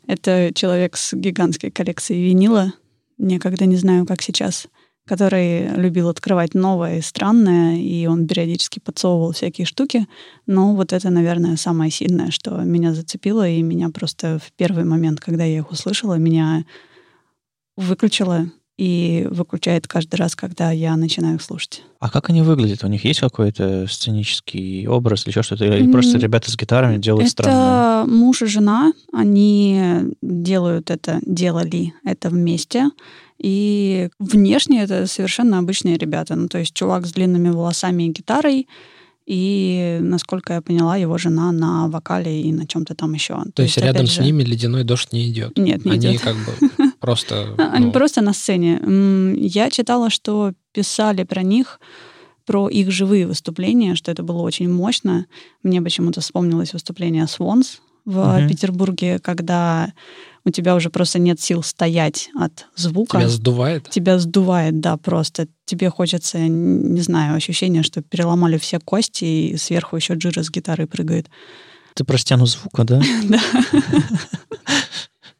Это 0.06 0.50
человек 0.54 0.97
с 0.97 1.14
гигантской 1.14 1.71
коллекцией 1.71 2.25
винила. 2.25 2.73
Никогда 3.16 3.64
не 3.64 3.76
знаю, 3.76 4.06
как 4.06 4.21
сейчас 4.21 4.66
который 5.06 5.68
любил 5.76 6.09
открывать 6.09 6.54
новое 6.54 6.99
и 6.99 7.02
странное, 7.02 7.76
и 7.76 8.06
он 8.06 8.26
периодически 8.26 8.78
подсовывал 8.78 9.33
всякие 9.33 9.66
штуки. 9.66 10.06
Но 10.47 10.75
вот 10.75 10.92
это, 10.92 11.11
наверное, 11.11 11.56
самое 11.56 11.90
сильное, 11.90 12.30
что 12.30 12.56
меня 12.62 12.94
зацепило, 12.94 13.47
и 13.47 13.62
меня 13.62 13.90
просто 13.90 14.38
в 14.38 14.52
первый 14.52 14.85
момент, 14.85 15.21
когда 15.21 15.44
я 15.44 15.59
их 15.59 15.71
услышала, 15.71 16.14
меня 16.14 16.64
выключило 17.76 18.47
и 18.76 19.26
выключает 19.31 19.87
каждый 19.87 20.16
раз, 20.16 20.35
когда 20.35 20.73
я 20.73 20.97
начинаю 20.97 21.37
их 21.37 21.43
слушать. 21.43 21.83
А 22.00 22.11
как 22.11 22.31
они 22.31 22.43
выглядят? 22.43 22.83
У 22.83 22.88
них 22.88 23.04
есть 23.04 23.21
какой-то 23.21 23.87
сценический 23.88 24.87
образ 24.88 25.25
или 25.25 25.31
еще 25.31 25.43
что-то? 25.43 25.64
Или 25.64 25.90
просто 25.90 26.19
ребята 26.19 26.50
с 26.50 26.57
гитарами 26.57 26.99
делают 26.99 27.26
это 27.26 27.31
странное? 27.31 28.02
Это 28.02 28.11
муж 28.11 28.43
и 28.43 28.47
жена. 28.47 28.93
Они 29.12 29.81
делают 30.23 30.90
это, 30.90 31.21
делали 31.25 31.95
это 32.04 32.31
вместе. 32.31 32.90
И 33.38 34.09
внешне 34.19 34.83
это 34.83 35.07
совершенно 35.07 35.59
обычные 35.59 35.97
ребята. 35.97 36.35
Ну, 36.35 36.49
то 36.49 36.59
есть 36.59 36.75
чувак 36.75 37.07
с 37.07 37.12
длинными 37.12 37.50
волосами 37.50 38.04
и 38.04 38.09
гитарой, 38.09 38.66
и, 39.26 39.99
насколько 40.02 40.52
я 40.52 40.61
поняла, 40.61 40.97
его 40.97 41.16
жена 41.16 41.50
на 41.50 41.88
вокале 41.88 42.43
и 42.43 42.52
на 42.52 42.66
чем-то 42.66 42.95
там 42.95 43.14
еще. 43.14 43.35
То, 43.35 43.52
То 43.52 43.62
есть, 43.62 43.76
есть 43.76 43.87
рядом 43.87 44.07
же... 44.07 44.12
с 44.12 44.19
ними 44.19 44.43
ледяной 44.43 44.85
дождь 44.85 45.12
не 45.12 45.28
идет? 45.31 45.57
Нет, 45.57 45.85
не 45.85 45.93
Они 45.93 46.11
идет. 46.11 46.21
как 46.21 46.37
бы 46.37 46.52
просто... 47.05 47.55
Они 47.59 47.87
ну 47.87 47.93
просто 47.93 48.21
на 48.21 48.33
сцене. 48.33 48.81
Я 49.37 49.71
читала, 49.71 50.11
что 50.11 50.53
писали 50.73 51.25
про 51.25 51.43
них, 51.43 51.81
про 52.47 52.69
их 52.69 52.91
живые 52.91 53.27
выступления, 53.27 53.95
что 53.95 54.11
это 54.11 54.23
было 54.23 54.43
очень 54.43 54.71
мощно. 54.71 55.27
Мне 55.63 55.81
почему-то 55.83 56.21
вспомнилось 56.21 56.73
выступление 56.73 57.25
Swans 57.25 57.79
в 58.05 58.19
угу. 58.19 58.49
Петербурге, 58.49 59.19
когда 59.19 59.93
у 60.45 60.51
тебя 60.51 60.75
уже 60.75 60.91
просто 60.91 61.19
нет 61.19 61.41
сил 61.41 61.63
стоять 61.63 62.29
от 62.39 62.67
звука. 62.77 63.19
Тебя 63.19 63.29
сдувает? 63.29 63.89
Тебя 63.89 64.19
сдувает, 64.19 64.81
да, 64.81 64.97
просто. 64.97 65.49
Тебе 65.65 65.89
хочется, 65.89 66.39
не 66.39 67.01
знаю, 67.01 67.35
ощущение, 67.35 67.83
что 67.83 68.03
переломали 68.03 68.59
все 68.59 68.79
кости, 68.79 69.25
и 69.25 69.57
сверху 69.57 69.97
еще 69.97 70.15
Джира 70.15 70.43
с 70.43 70.51
гитарой 70.51 70.87
прыгает. 70.87 71.29
Ты 71.95 72.05
про 72.05 72.19
стену 72.19 72.47
звука, 72.47 72.85
да? 72.85 73.01
Да. 73.25 73.41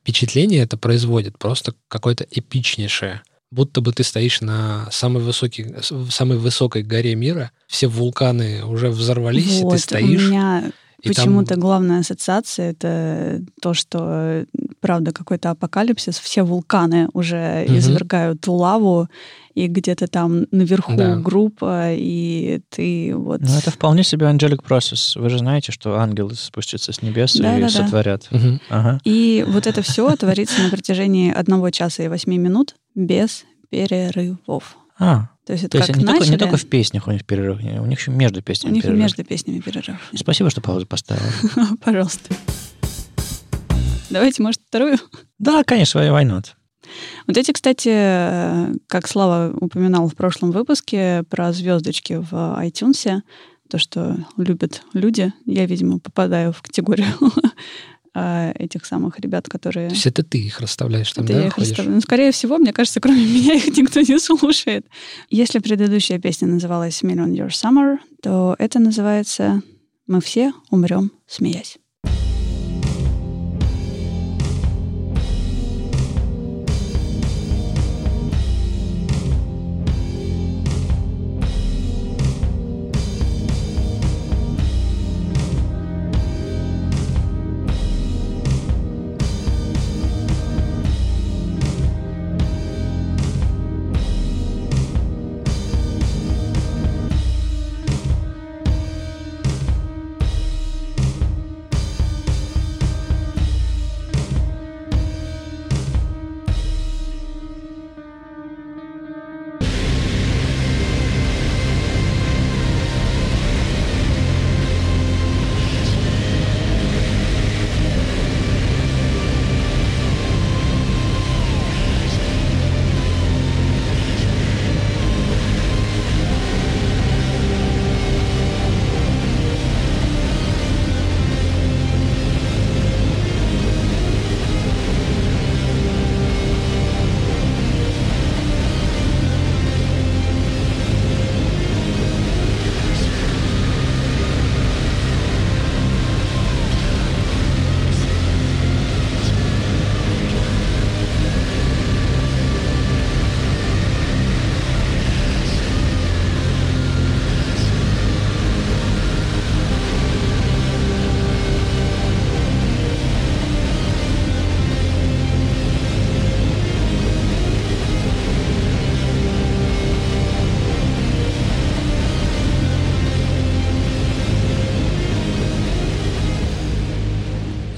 Впечатление 0.05 0.63
это 0.63 0.77
производит 0.77 1.39
просто 1.39 1.73
какое-то 1.89 2.27
эпичнейшее. 2.31 3.23
Будто 3.51 3.81
бы 3.81 3.91
ты 3.91 4.05
стоишь 4.05 4.43
на 4.43 4.87
самой, 4.91 5.23
высокой, 5.23 5.77
самой 6.11 6.37
высокой 6.37 6.83
горе 6.83 7.15
мира, 7.15 7.53
все 7.69 7.87
вулканы 7.87 8.67
уже 8.67 8.91
взорвались, 8.91 9.63
вот, 9.63 9.73
и 9.73 9.77
ты 9.77 9.83
стоишь. 9.83 10.27
У 10.27 10.29
меня 10.29 10.73
Почему-то 11.05 11.51
там... 11.51 11.61
главная 11.61 12.01
ассоциация 12.01 12.71
это 12.71 13.43
то, 13.61 13.75
что 13.75 14.45
правда 14.81 15.13
какой-то 15.13 15.51
апокалипсис, 15.51 16.19
все 16.19 16.43
вулканы 16.43 17.09
уже 17.13 17.65
угу. 17.67 17.77
извергают 17.77 18.47
лаву, 18.47 19.09
и 19.55 19.69
где-то 19.69 20.09
там 20.09 20.47
наверху 20.51 20.95
да. 20.97 21.17
группа, 21.17 21.93
и 21.93 22.61
ты 22.71 23.15
вот... 23.17 23.41
Ну, 23.41 23.57
это 23.57 23.71
вполне 23.71 24.03
себе 24.03 24.27
angelic 24.27 24.65
process. 24.67 25.19
Вы 25.19 25.31
же 25.31 25.39
знаете, 25.39 25.71
что 25.73 25.99
ангелы 25.99 26.35
спустятся 26.35 26.93
с 26.93 27.03
небес 27.03 27.37
да, 27.37 27.57
и 27.57 27.63
да, 27.63 27.69
сотворят. 27.69 28.27
Да. 28.31 28.37
Угу. 28.37 28.59
Ага. 28.69 29.01
И 29.05 29.45
вот 29.47 29.67
это 29.67 29.83
все 29.83 30.15
творится 30.17 30.61
на 30.63 30.71
протяжении 30.71 31.33
одного 31.33 31.71
часа 31.71 32.03
и 32.03 32.09
восьми 32.09 32.37
минут 32.37 32.75
без 32.95 33.45
перерывов. 33.71 34.77
А, 34.99 35.29
то 35.45 35.53
есть, 35.53 35.65
это 35.65 35.79
То 35.79 35.79
есть 35.79 35.97
не, 35.97 36.05
начали... 36.05 36.19
только, 36.19 36.31
не 36.31 36.39
только 36.39 36.57
в 36.57 36.67
песнях 36.67 37.07
у 37.09 37.11
них 37.11 37.25
перерыв, 37.25 37.59
у 37.61 37.87
них 37.87 37.99
еще 37.99 38.11
между 38.11 38.43
песнями 38.43 38.73
У 38.73 38.75
них 38.75 38.85
перерыв. 38.85 39.01
между 39.01 39.25
песнями 39.25 39.61
перерыв. 39.61 39.97
Спасибо, 40.15 40.51
что 40.51 40.61
паузу 40.61 40.87
поставил. 40.87 41.23
Пожалуйста. 41.83 42.35
Давайте, 44.11 44.43
может, 44.43 44.61
вторую? 44.67 44.99
Да, 45.39 45.65
конечно, 45.65 45.99
why 45.99 46.25
not? 46.25 46.47
Вот 47.27 47.37
эти, 47.37 47.53
кстати, 47.53 48.79
как 48.87 49.09
Слава 49.09 49.53
упоминал 49.59 50.09
в 50.09 50.15
прошлом 50.15 50.53
выпуске 50.53 51.25
про 51.29 51.53
звездочки 51.53 52.15
в 52.15 52.33
iTunes, 52.63 53.23
то, 53.69 53.79
что 53.79 54.19
любят 54.37 54.83
люди, 54.93 55.33
я, 55.47 55.67
видимо, 55.67 55.99
попадаю 55.99 56.53
в 56.53 56.63
категорию 56.63 57.09
а, 58.15 58.53
этих 58.57 58.87
самых 58.87 59.19
ребят, 59.19 59.49
которые... 59.49 59.89
То 59.89 59.95
есть 59.95 60.07
это 60.07 60.23
ты 60.23 60.39
их 60.39 60.61
расставляешь 60.61 61.13
там, 61.13 61.25
это 61.25 61.35
да, 61.35 61.41
я 61.41 61.47
их 61.49 61.59
расставляю. 61.59 61.97
Ну, 61.97 62.01
скорее 62.01 62.31
всего, 62.33 62.59
мне 62.59 62.73
кажется, 62.73 63.01
кроме 63.01 63.25
меня 63.27 63.55
их 63.55 63.77
никто 63.77 64.01
не 64.01 64.19
слушает. 64.19 64.87
Если 65.31 65.59
предыдущая 65.59 66.19
песня 66.19 66.47
называлась 66.49 67.03
«Million 67.03 67.31
Year 67.31 67.49
Summer», 67.49 67.99
то 68.23 68.55
это 68.59 68.79
называется 68.79 69.63
«Мы 70.07 70.21
все 70.21 70.53
умрем, 70.71 71.11
смеясь». 71.27 71.79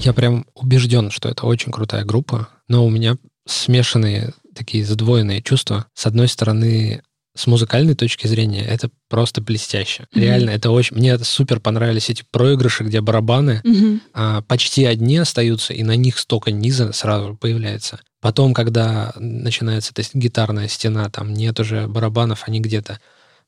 Я 0.07 0.13
прям 0.13 0.45
убежден, 0.55 1.11
что 1.11 1.27
это 1.27 1.45
очень 1.45 1.69
крутая 1.69 2.05
группа, 2.05 2.47
но 2.69 2.85
у 2.85 2.89
меня 2.89 3.17
смешанные 3.45 4.33
такие 4.55 4.85
задвоенные 4.85 5.41
чувства. 5.41 5.87
С 5.93 6.05
одной 6.05 6.29
стороны, 6.29 7.01
с 7.35 7.45
музыкальной 7.45 7.93
точки 7.93 8.25
зрения 8.25 8.63
это 8.63 8.89
просто 9.09 9.41
блестяще. 9.41 10.03
Mm-hmm. 10.03 10.21
Реально, 10.21 10.49
это 10.51 10.71
очень... 10.71 10.95
Мне 10.95 11.19
супер 11.19 11.59
понравились 11.59 12.09
эти 12.09 12.23
проигрыши, 12.31 12.85
где 12.85 13.01
барабаны 13.01 13.61
mm-hmm. 13.65 13.99
а, 14.13 14.41
почти 14.43 14.85
одни 14.85 15.17
остаются, 15.17 15.73
и 15.73 15.83
на 15.83 15.97
них 15.97 16.19
столько 16.19 16.51
низа 16.51 16.93
сразу 16.93 17.35
появляется. 17.35 17.99
Потом, 18.21 18.53
когда 18.53 19.11
начинается 19.17 19.91
эта 19.93 20.07
гитарная 20.13 20.69
стена, 20.69 21.09
там 21.09 21.33
нет 21.33 21.59
уже 21.59 21.85
барабанов, 21.85 22.43
они 22.47 22.61
где-то 22.61 23.01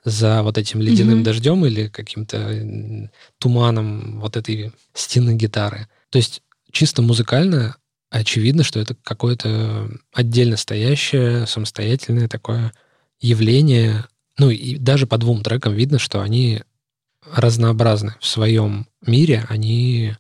за 0.03 0.43
вот 0.43 0.57
этим 0.57 0.81
ледяным 0.81 1.19
mm-hmm. 1.19 1.23
дождем 1.23 1.65
или 1.65 1.87
каким-то 1.87 3.09
туманом 3.37 4.19
вот 4.19 4.35
этой 4.35 4.73
стены 4.93 5.37
гитары. 5.37 5.87
То 6.09 6.17
есть 6.17 6.41
чисто 6.71 7.01
музыкально 7.01 7.75
очевидно, 8.09 8.63
что 8.63 8.79
это 8.79 8.95
какое-то 9.03 9.89
отдельно 10.13 10.57
стоящее, 10.57 11.45
самостоятельное 11.45 12.27
такое 12.27 12.73
явление. 13.19 14.05
Ну 14.37 14.49
и 14.49 14.77
даже 14.77 15.07
по 15.07 15.17
двум 15.17 15.43
трекам 15.43 15.73
видно, 15.73 15.99
что 15.99 16.21
они 16.21 16.63
разнообразны 17.33 18.15
в 18.19 18.25
своем 18.25 18.87
мире, 19.05 19.45
они 19.49 20.15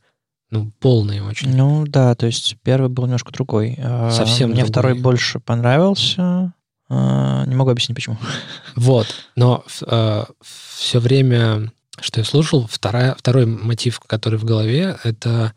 ну, 0.51 0.71
полные 0.79 1.23
очень. 1.23 1.55
Ну 1.55 1.85
да, 1.85 2.15
то 2.15 2.25
есть 2.25 2.57
первый 2.63 2.89
был 2.89 3.05
немножко 3.05 3.31
другой. 3.31 3.75
А, 3.77 4.11
Совсем 4.11 4.49
Мне 4.49 4.63
другой. 4.63 4.71
второй 4.71 4.93
больше 4.95 5.39
понравился. 5.39 6.53
А, 6.89 7.45
не 7.45 7.55
могу 7.55 7.69
объяснить, 7.69 7.95
почему. 7.95 8.17
Вот, 8.75 9.07
но 9.35 9.63
э, 9.85 10.23
все 10.41 10.99
время, 10.99 11.71
что 11.99 12.21
я 12.21 12.23
слушал, 12.23 12.65
вторая, 12.67 13.13
второй 13.15 13.45
мотив, 13.45 13.99
который 13.99 14.39
в 14.39 14.45
голове, 14.45 14.97
это 15.03 15.53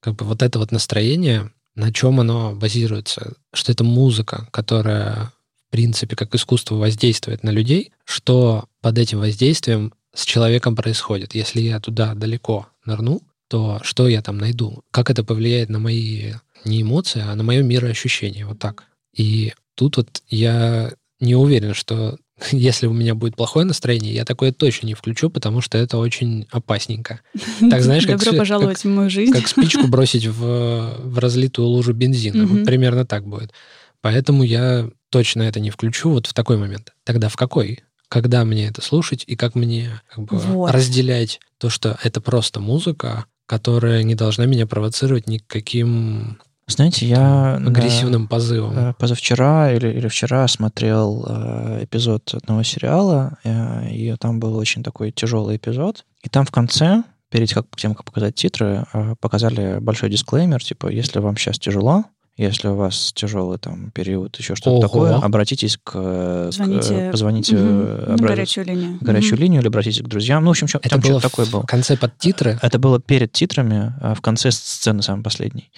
как 0.00 0.16
бы 0.16 0.24
вот 0.24 0.42
это 0.42 0.58
вот 0.58 0.72
настроение, 0.72 1.50
на 1.74 1.92
чем 1.92 2.20
оно 2.20 2.54
базируется, 2.54 3.34
что 3.52 3.72
это 3.72 3.84
музыка, 3.84 4.48
которая, 4.50 5.32
в 5.68 5.70
принципе, 5.70 6.16
как 6.16 6.34
искусство 6.34 6.76
воздействует 6.76 7.42
на 7.42 7.50
людей, 7.50 7.92
что 8.04 8.66
под 8.80 8.98
этим 8.98 9.18
воздействием 9.18 9.92
с 10.14 10.24
человеком 10.24 10.74
происходит. 10.74 11.34
Если 11.34 11.60
я 11.60 11.78
туда 11.80 12.14
далеко 12.14 12.66
нырну, 12.84 13.22
то 13.48 13.80
что 13.82 14.08
я 14.08 14.22
там 14.22 14.38
найду? 14.38 14.82
Как 14.90 15.10
это 15.10 15.22
повлияет 15.22 15.68
на 15.68 15.78
мои 15.78 16.34
не 16.64 16.82
эмоции, 16.82 17.20
а 17.20 17.34
на 17.34 17.42
мое 17.42 17.62
мироощущение? 17.62 18.46
Вот 18.46 18.58
так. 18.58 18.84
И 19.14 19.52
тут 19.74 19.98
вот 19.98 20.22
я 20.28 20.92
не 21.20 21.34
уверен, 21.34 21.74
что 21.74 22.18
если 22.50 22.86
у 22.86 22.92
меня 22.92 23.14
будет 23.14 23.36
плохое 23.36 23.64
настроение, 23.64 24.14
я 24.14 24.24
такое 24.24 24.52
точно 24.52 24.86
не 24.86 24.94
включу, 24.94 25.30
потому 25.30 25.60
что 25.60 25.78
это 25.78 25.98
очень 25.98 26.46
опасненько. 26.50 27.20
Так 27.70 27.82
знаешь, 27.82 28.06
как 28.06 28.18
Добро 28.18 28.38
пожаловать 28.38 28.78
в 28.78 28.84
мою 28.86 29.10
жизнь. 29.10 29.32
Как 29.32 29.48
спичку 29.48 29.86
бросить 29.88 30.26
в, 30.26 30.98
в 30.98 31.18
разлитую 31.18 31.68
лужу 31.68 31.92
бензина. 31.92 32.46
Вот 32.46 32.64
примерно 32.64 33.06
так 33.06 33.26
будет. 33.26 33.52
Поэтому 34.00 34.42
я 34.42 34.88
точно 35.10 35.42
это 35.42 35.60
не 35.60 35.70
включу 35.70 36.10
вот 36.10 36.26
в 36.26 36.34
такой 36.34 36.58
момент. 36.58 36.92
Тогда 37.04 37.28
в 37.28 37.36
какой? 37.36 37.80
Когда 38.08 38.44
мне 38.44 38.68
это 38.68 38.82
слушать 38.82 39.24
и 39.26 39.34
как 39.34 39.54
мне 39.54 40.00
как 40.08 40.24
бы, 40.24 40.36
вот. 40.36 40.70
разделять 40.70 41.40
то, 41.58 41.70
что 41.70 41.98
это 42.02 42.20
просто 42.20 42.60
музыка, 42.60 43.24
которая 43.46 44.02
не 44.02 44.14
должна 44.14 44.46
меня 44.46 44.66
провоцировать 44.66 45.26
никаким 45.26 46.38
знаете, 46.72 47.06
я 47.06 47.56
агрессивным 47.56 48.22
на, 48.22 48.28
позывом. 48.28 48.76
Э, 48.76 48.94
позавчера 48.98 49.72
или, 49.72 49.88
или 49.88 50.08
вчера 50.08 50.48
смотрел 50.48 51.24
э, 51.28 51.84
эпизод 51.84 52.34
одного 52.34 52.64
сериала, 52.64 53.38
э, 53.44 53.90
и 53.90 54.14
там 54.18 54.40
был 54.40 54.56
очень 54.56 54.82
такой 54.82 55.12
тяжелый 55.12 55.56
эпизод. 55.56 56.04
И 56.22 56.28
там 56.28 56.44
в 56.44 56.50
конце, 56.50 57.04
перед 57.30 57.54
тем, 57.76 57.94
как 57.94 58.04
показать 58.04 58.34
титры, 58.34 58.84
э, 58.92 59.14
показали 59.20 59.78
большой 59.78 60.10
дисклеймер, 60.10 60.62
типа, 60.62 60.88
если 60.88 61.20
вам 61.20 61.36
сейчас 61.36 61.60
тяжело, 61.60 62.04
если 62.36 62.68
у 62.68 62.74
вас 62.74 63.12
тяжелый 63.14 63.58
там 63.58 63.90
период, 63.92 64.36
еще 64.36 64.54
что-то 64.56 64.72
Ого. 64.72 64.82
такое, 64.82 65.14
обратитесь 65.14 65.78
к... 65.82 66.48
Звоните, 66.50 67.08
к 67.08 67.12
позвоните... 67.12 67.56
Угу, 67.56 68.12
обра... 68.12 68.28
горячую 68.28 68.66
линию. 68.66 68.98
Горячую 69.00 69.34
угу. 69.34 69.42
линию 69.42 69.60
или 69.62 69.68
обратитесь 69.68 70.02
к 70.02 70.06
друзьям. 70.06 70.44
Ну, 70.44 70.50
в 70.50 70.52
общем, 70.52 70.66
это 70.82 70.98
было 70.98 71.20
такое 71.20 71.46
было. 71.46 71.62
в 71.62 71.66
конце 71.66 71.96
под 71.96 72.18
титры? 72.18 72.58
Это 72.60 72.78
было 72.78 73.00
перед 73.00 73.32
титрами, 73.32 73.94
а 74.02 74.14
в 74.14 74.20
конце 74.20 74.50
сцены 74.50 75.02
самый 75.02 75.22
последний. 75.22 75.70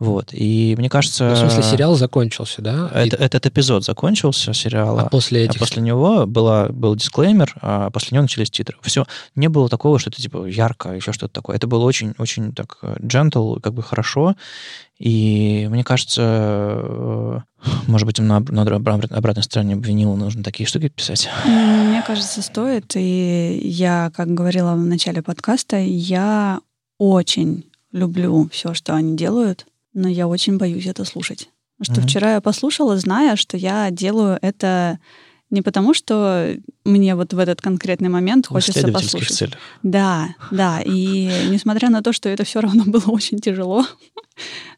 Вот. 0.00 0.30
И 0.32 0.74
мне 0.78 0.88
кажется... 0.88 1.28
Ну, 1.28 1.34
в 1.34 1.38
смысле, 1.38 1.62
сериал 1.62 1.94
закончился, 1.94 2.62
да? 2.62 2.90
Это, 2.94 3.16
и... 3.16 3.20
Этот 3.20 3.46
эпизод 3.46 3.84
закончился, 3.84 4.54
сериала. 4.54 5.02
А 5.02 5.08
после 5.10 5.44
этих... 5.44 5.60
А 5.60 5.64
после 5.64 5.82
него 5.82 6.26
была, 6.26 6.68
был 6.70 6.96
дисклеймер, 6.96 7.54
а 7.60 7.90
после 7.90 8.16
него 8.16 8.22
начались 8.22 8.50
титры. 8.50 8.78
Все. 8.80 9.04
Не 9.36 9.48
было 9.48 9.68
такого, 9.68 9.98
что 9.98 10.08
это 10.08 10.20
типа 10.20 10.46
ярко, 10.46 10.94
еще 10.94 11.12
что-то 11.12 11.34
такое. 11.34 11.56
Это 11.56 11.66
было 11.66 11.84
очень, 11.84 12.14
очень 12.16 12.54
так 12.54 12.78
gentle, 12.82 13.58
э, 13.58 13.60
как 13.60 13.74
бы 13.74 13.82
хорошо. 13.82 14.36
И 14.98 15.68
мне 15.70 15.84
кажется, 15.84 16.22
э, 16.24 17.38
может 17.86 18.06
быть, 18.06 18.18
на, 18.18 18.40
на 18.40 18.62
обратной 18.62 19.42
стороне 19.42 19.74
винила 19.74 20.16
нужно 20.16 20.42
такие 20.42 20.66
штуки 20.66 20.88
писать. 20.88 21.28
Мне 21.44 22.02
кажется, 22.06 22.40
стоит. 22.40 22.92
И 22.96 23.60
я, 23.64 24.10
как 24.16 24.28
говорила 24.32 24.72
в 24.72 24.86
начале 24.86 25.20
подкаста, 25.20 25.76
я 25.76 26.60
очень 26.96 27.66
люблю 27.92 28.48
все, 28.50 28.72
что 28.72 28.94
они 28.94 29.14
делают 29.14 29.66
но 29.94 30.08
я 30.08 30.28
очень 30.28 30.58
боюсь 30.58 30.86
это 30.86 31.04
слушать. 31.04 31.50
Что 31.82 31.94
mm-hmm. 31.94 32.06
вчера 32.06 32.34
я 32.34 32.40
послушала, 32.40 32.96
зная, 32.98 33.36
что 33.36 33.56
я 33.56 33.90
делаю 33.90 34.38
это 34.42 34.98
не 35.50 35.62
потому, 35.62 35.94
что 35.94 36.54
мне 36.84 37.14
вот 37.16 37.32
в 37.32 37.38
этот 37.38 37.60
конкретный 37.60 38.08
момент 38.08 38.46
хочется 38.46 38.86
послушать. 38.92 39.36
Целях. 39.36 39.58
Да, 39.82 40.28
да. 40.50 40.80
И 40.80 41.28
несмотря 41.50 41.90
на 41.90 42.02
то, 42.02 42.12
что 42.12 42.28
это 42.28 42.44
все 42.44 42.60
равно 42.60 42.84
было 42.86 43.02
очень 43.06 43.38
тяжело, 43.38 43.84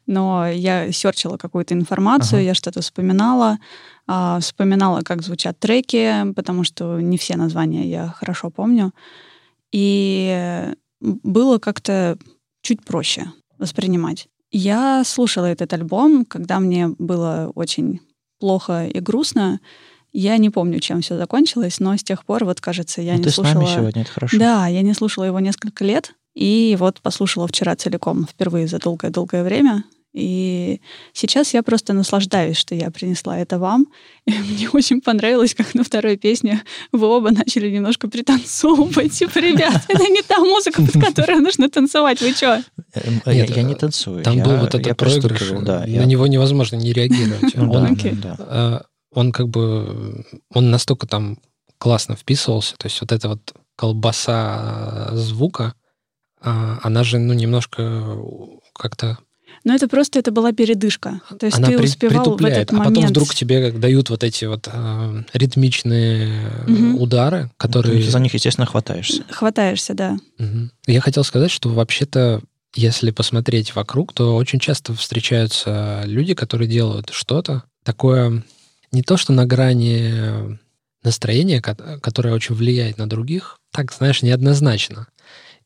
но 0.07 0.47
я 0.47 0.91
серчила 0.91 1.37
какую-то 1.37 1.75
информацию, 1.75 2.39
ага. 2.39 2.45
я 2.45 2.53
что-то 2.55 2.81
вспоминала, 2.81 3.59
а, 4.07 4.39
вспоминала, 4.39 5.01
как 5.01 5.21
звучат 5.21 5.59
треки, 5.59 6.33
потому 6.35 6.63
что 6.63 6.99
не 6.99 7.17
все 7.17 7.37
названия 7.37 7.87
я 7.87 8.07
хорошо 8.07 8.49
помню. 8.49 8.93
И 9.71 10.73
было 10.99 11.59
как-то 11.59 12.17
чуть 12.61 12.83
проще 12.83 13.31
воспринимать. 13.59 14.27
Я 14.55 15.03
слушала 15.03 15.47
этот 15.47 15.73
альбом, 15.73 16.25
когда 16.25 16.59
мне 16.59 16.89
было 16.99 17.51
очень 17.55 18.01
плохо 18.39 18.85
и 18.85 18.99
грустно. 18.99 19.59
Я 20.11 20.37
не 20.37 20.51
помню, 20.51 20.79
чем 20.79 21.01
все 21.01 21.17
закончилось, 21.17 21.79
но 21.79 21.97
с 21.97 22.03
тех 22.03 22.23
пор, 22.23 22.45
вот 22.45 22.61
кажется, 22.61 23.01
я 23.01 23.13
ну, 23.13 23.17
не 23.17 23.23
ты 23.23 23.29
слушала. 23.31 23.65
С 23.65 23.69
нами 23.69 23.75
сегодня, 23.75 24.01
это 24.03 24.11
хорошо. 24.11 24.37
Да, 24.37 24.67
я 24.67 24.83
не 24.83 24.93
слушала 24.93 25.23
его 25.23 25.39
несколько 25.39 25.83
лет, 25.83 26.13
и 26.35 26.77
вот 26.79 27.01
послушала 27.01 27.47
вчера 27.47 27.75
целиком, 27.75 28.27
впервые 28.27 28.67
за 28.67 28.77
долгое-долгое 28.77 29.43
время. 29.43 29.85
И 30.13 30.79
сейчас 31.11 31.55
я 31.55 31.63
просто 31.63 31.93
наслаждаюсь, 31.93 32.57
что 32.57 32.75
я 32.75 32.91
принесла 32.91 33.37
это 33.39 33.57
вам. 33.57 33.87
И 34.25 34.31
мне 34.49 34.69
очень 34.69 35.01
понравилось, 35.01 35.55
как 35.55 35.73
на 35.73 35.83
второй 35.83 36.17
песне 36.17 36.61
вы 36.91 37.07
оба 37.07 37.31
начали 37.31 37.69
немножко 37.69 38.07
пританцовывать. 38.07 39.13
Типа, 39.19 39.39
ребят, 39.39 39.83
это 39.87 40.07
не 40.09 40.21
та 40.21 40.39
музыка, 40.39 40.81
под 40.83 41.03
которой 41.03 41.39
нужно 41.39 41.69
танцевать. 41.69 42.21
Вы 42.21 42.33
что? 42.33 42.63
Эм, 42.93 43.21
я, 43.25 43.45
я 43.45 43.63
не 43.63 43.75
танцую. 43.75 44.23
Там 44.23 44.37
я, 44.37 44.45
был 44.45 44.57
вот 44.57 44.75
этот 44.75 44.95
проигрыш. 44.97 45.49
Да, 45.63 45.79
на 45.79 45.85
я... 45.85 46.05
него 46.05 46.27
невозможно 46.27 46.75
не 46.75 46.93
реагировать. 46.93 47.55
Ну 47.55 47.71
он, 47.71 47.93
okay. 47.93 48.15
да, 48.15 48.35
да. 48.37 48.85
он 49.11 49.31
как 49.31 49.49
бы... 49.49 50.25
Он 50.53 50.69
настолько 50.69 51.07
там 51.07 51.39
классно 51.79 52.15
вписывался. 52.15 52.75
То 52.77 52.85
есть 52.85 53.01
вот 53.01 53.11
эта 53.11 53.29
вот 53.29 53.53
колбаса 53.75 55.09
звука, 55.13 55.73
а, 56.39 56.79
она 56.83 57.03
же 57.03 57.17
ну 57.17 57.33
немножко 57.33 58.17
как-то 58.73 59.17
но 59.63 59.73
это 59.75 59.87
просто 59.87 60.19
это 60.19 60.31
была 60.31 60.51
передышка. 60.51 61.21
То 61.39 61.45
есть 61.45 61.57
Она 61.57 61.69
ты 61.69 61.79
успевал 61.79 62.23
притупляет, 62.23 62.55
в 62.55 62.61
этот 62.61 62.73
а 62.73 62.75
момент... 62.77 62.95
потом 62.95 63.09
вдруг 63.09 63.35
тебе 63.35 63.71
дают 63.71 64.09
вот 64.09 64.23
эти 64.23 64.45
вот 64.45 64.69
э, 64.71 65.23
ритмичные 65.33 66.49
угу. 66.67 67.03
удары, 67.03 67.49
которые... 67.57 68.03
Ты 68.03 68.09
за 68.09 68.19
них, 68.19 68.33
естественно, 68.33 68.65
хватаешься. 68.65 69.23
Хватаешься, 69.29 69.93
да. 69.93 70.17
Угу. 70.39 70.69
Я 70.87 71.01
хотел 71.01 71.23
сказать, 71.23 71.51
что 71.51 71.69
вообще-то 71.69 72.41
если 72.75 73.11
посмотреть 73.11 73.75
вокруг, 73.75 74.13
то 74.13 74.35
очень 74.35 74.59
часто 74.59 74.93
встречаются 74.95 76.03
люди, 76.05 76.33
которые 76.33 76.67
делают 76.67 77.09
что-то 77.11 77.63
такое 77.83 78.43
не 78.91 79.03
то, 79.03 79.17
что 79.17 79.33
на 79.33 79.45
грани 79.45 80.57
настроения, 81.03 81.61
которое 81.61 82.33
очень 82.33 82.55
влияет 82.55 82.97
на 82.97 83.07
других, 83.07 83.57
так, 83.71 83.91
знаешь, 83.91 84.21
неоднозначно. 84.21 85.07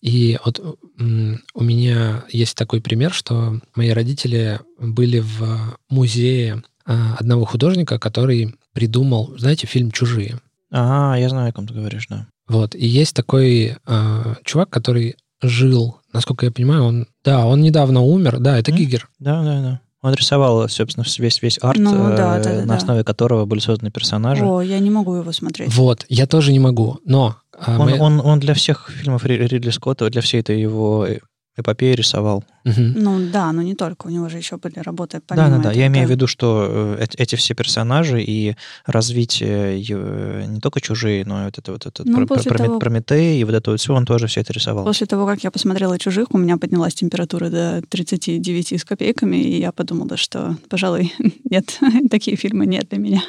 И 0.01 0.37
вот 0.45 0.59
у 0.59 1.63
меня 1.63 2.23
есть 2.29 2.55
такой 2.55 2.81
пример, 2.81 3.13
что 3.13 3.59
мои 3.75 3.89
родители 3.89 4.59
были 4.79 5.19
в 5.19 5.77
музее 5.89 6.63
а, 6.85 7.15
одного 7.19 7.45
художника, 7.45 7.99
который 7.99 8.55
придумал, 8.73 9.33
знаете, 9.37 9.67
фильм 9.67 9.91
«Чужие». 9.91 10.39
А, 10.71 11.15
я 11.17 11.29
знаю, 11.29 11.49
о 11.49 11.51
ком 11.53 11.67
ты 11.67 11.73
говоришь, 11.73 12.07
да. 12.09 12.27
Вот, 12.47 12.75
и 12.75 12.85
есть 12.85 13.13
такой 13.13 13.75
э, 13.85 14.35
чувак, 14.45 14.69
который 14.69 15.17
жил, 15.41 15.97
насколько 16.13 16.45
я 16.45 16.51
понимаю, 16.51 16.83
он, 16.83 17.07
да, 17.23 17.45
он 17.45 17.61
недавно 17.61 18.01
умер, 18.01 18.39
да, 18.39 18.57
это 18.57 18.71
mm? 18.71 18.75
Гигер. 18.75 19.09
Да, 19.19 19.43
да, 19.43 19.61
да. 19.61 19.81
Он 20.01 20.13
рисовал, 20.13 20.69
собственно, 20.69 21.05
весь, 21.17 21.41
весь 21.41 21.59
арт, 21.61 21.79
ну, 21.79 21.91
да, 21.91 22.39
да, 22.39 22.39
да, 22.39 22.65
на 22.65 22.75
основе 22.75 23.03
которого 23.03 23.45
были 23.45 23.59
созданы 23.59 23.91
персонажи. 23.91 24.45
О, 24.45 24.61
я 24.61 24.79
не 24.79 24.89
могу 24.89 25.15
его 25.15 25.31
смотреть. 25.31 25.73
Вот, 25.73 26.05
я 26.07 26.27
тоже 26.27 26.51
не 26.53 26.59
могу, 26.59 26.99
но... 27.03 27.37
А, 27.57 27.79
он, 27.79 27.89
мы... 27.89 27.99
он, 27.99 28.19
он 28.19 28.39
для 28.39 28.53
всех 28.53 28.89
фильмов 28.89 29.25
Ридли 29.25 29.69
Скотта, 29.71 30.09
для 30.09 30.21
всей 30.21 30.41
этой 30.41 30.59
его 30.59 31.07
эпопеи 31.57 31.93
рисовал. 31.93 32.43
Мгм. 32.63 32.93
Ну 32.97 33.31
да, 33.31 33.51
но 33.51 33.61
не 33.61 33.75
только. 33.75 34.07
У 34.07 34.09
него 34.09 34.29
же 34.29 34.37
еще 34.37 34.57
были 34.57 34.79
работы 34.79 35.17
Да, 35.17 35.23
помимо 35.27 35.47
да, 35.49 35.55
да. 35.55 35.59
этого. 35.69 35.73
Я 35.73 35.87
имею 35.87 36.07
в 36.07 36.09
виду, 36.11 36.27
что 36.27 36.95
э, 36.99 37.03
эт- 37.03 37.15
эти 37.17 37.35
все 37.35 37.53
персонажи 37.55 38.21
и 38.21 38.55
развитие 38.85 39.81
э, 39.89 40.45
не 40.47 40.59
только 40.59 40.81
чужие, 40.81 41.23
но 41.25 41.41
и 41.43 41.45
вот 41.45 41.57
это 41.57 41.71
вот 41.71 41.85
этот 41.85 42.05
Ну, 42.05 42.25
Про- 42.25 42.35
Проме- 42.37 42.57
того- 42.57 42.79
Прометей 42.79 43.39
и 43.39 43.43
вот 43.43 43.53
это 43.55 43.71
вот 43.71 43.79
все, 43.79 43.93
он 43.93 44.05
тоже 44.05 44.27
все 44.27 44.41
это 44.41 44.53
рисовал. 44.53 44.85
После 44.85 45.07
того, 45.07 45.25
как 45.25 45.43
я 45.43 45.51
посмотрела 45.51 45.97
«Чужих», 45.99 46.27
у 46.31 46.37
меня 46.37 46.57
поднялась 46.57 46.93
температура 46.95 47.49
до 47.49 47.81
39 47.89 48.73
с 48.73 48.83
копейками, 48.85 49.37
и 49.37 49.59
я 49.59 49.71
подумала, 49.71 50.17
что, 50.17 50.57
пожалуй, 50.69 51.13
нет, 51.49 51.79
такие 52.11 52.35
фильмы 52.37 52.65
нет 52.65 52.87
для 52.89 52.99
меня. 52.99 53.23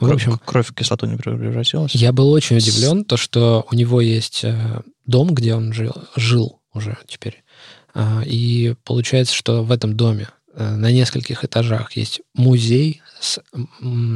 В 0.00 0.10
общем- 0.12 0.38
кровь 0.44 0.68
в 0.68 0.74
кислоту 0.74 1.06
не 1.06 1.16
превратилась. 1.16 1.94
Я 1.94 2.12
был 2.12 2.30
очень 2.32 2.56
удивлен, 2.56 3.04
то, 3.04 3.16
что 3.16 3.66
у 3.70 3.74
него 3.74 4.00
есть 4.00 4.40
э, 4.44 4.80
дом, 5.06 5.34
где 5.34 5.54
он 5.54 5.72
жил, 5.72 5.94
жил 6.16 6.60
уже 6.74 6.96
теперь. 7.06 7.41
А, 7.94 8.22
И 8.24 8.74
получается, 8.84 9.34
что 9.34 9.62
в 9.62 9.70
этом 9.70 9.96
доме 9.96 10.28
э, 10.54 10.74
на 10.76 10.90
нескольких 10.90 11.44
этажах 11.44 11.92
есть 11.96 12.20
музей 12.34 13.02
с 13.20 13.38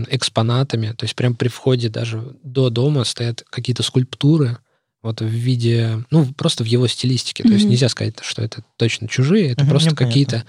экспонатами. 0.08 0.92
То 0.96 1.04
есть 1.04 1.14
прям 1.14 1.34
при 1.34 1.48
входе 1.48 1.88
даже 1.88 2.36
до 2.42 2.70
дома 2.70 3.04
стоят 3.04 3.44
какие-то 3.50 3.82
скульптуры 3.82 4.58
вот 5.02 5.20
в 5.20 5.26
виде, 5.26 6.04
ну, 6.10 6.26
просто 6.34 6.64
в 6.64 6.66
его 6.66 6.88
стилистике. 6.88 7.44
То 7.44 7.50
есть 7.50 7.66
нельзя 7.66 7.88
сказать, 7.88 8.14
что 8.22 8.42
это 8.42 8.64
точно 8.76 9.06
чужие, 9.08 9.52
это 9.52 9.62
Мгм, 9.62 9.70
просто 9.70 9.94
какие-то 9.94 10.44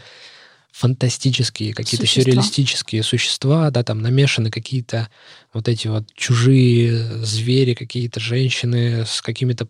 фантастические, 0.71 1.73
какие-то 1.73 2.05
Существа. 2.05 2.23
сюрреалистические 2.23 3.03
существа, 3.03 3.69
да, 3.71 3.83
там 3.83 4.01
намешаны 4.01 4.51
какие-то 4.51 5.09
вот 5.53 5.67
эти 5.67 5.87
вот 5.87 6.05
чужие 6.15 7.23
звери, 7.25 7.73
какие-то 7.73 8.19
женщины 8.19 9.05
с 9.05 9.21
какими-то 9.21 9.67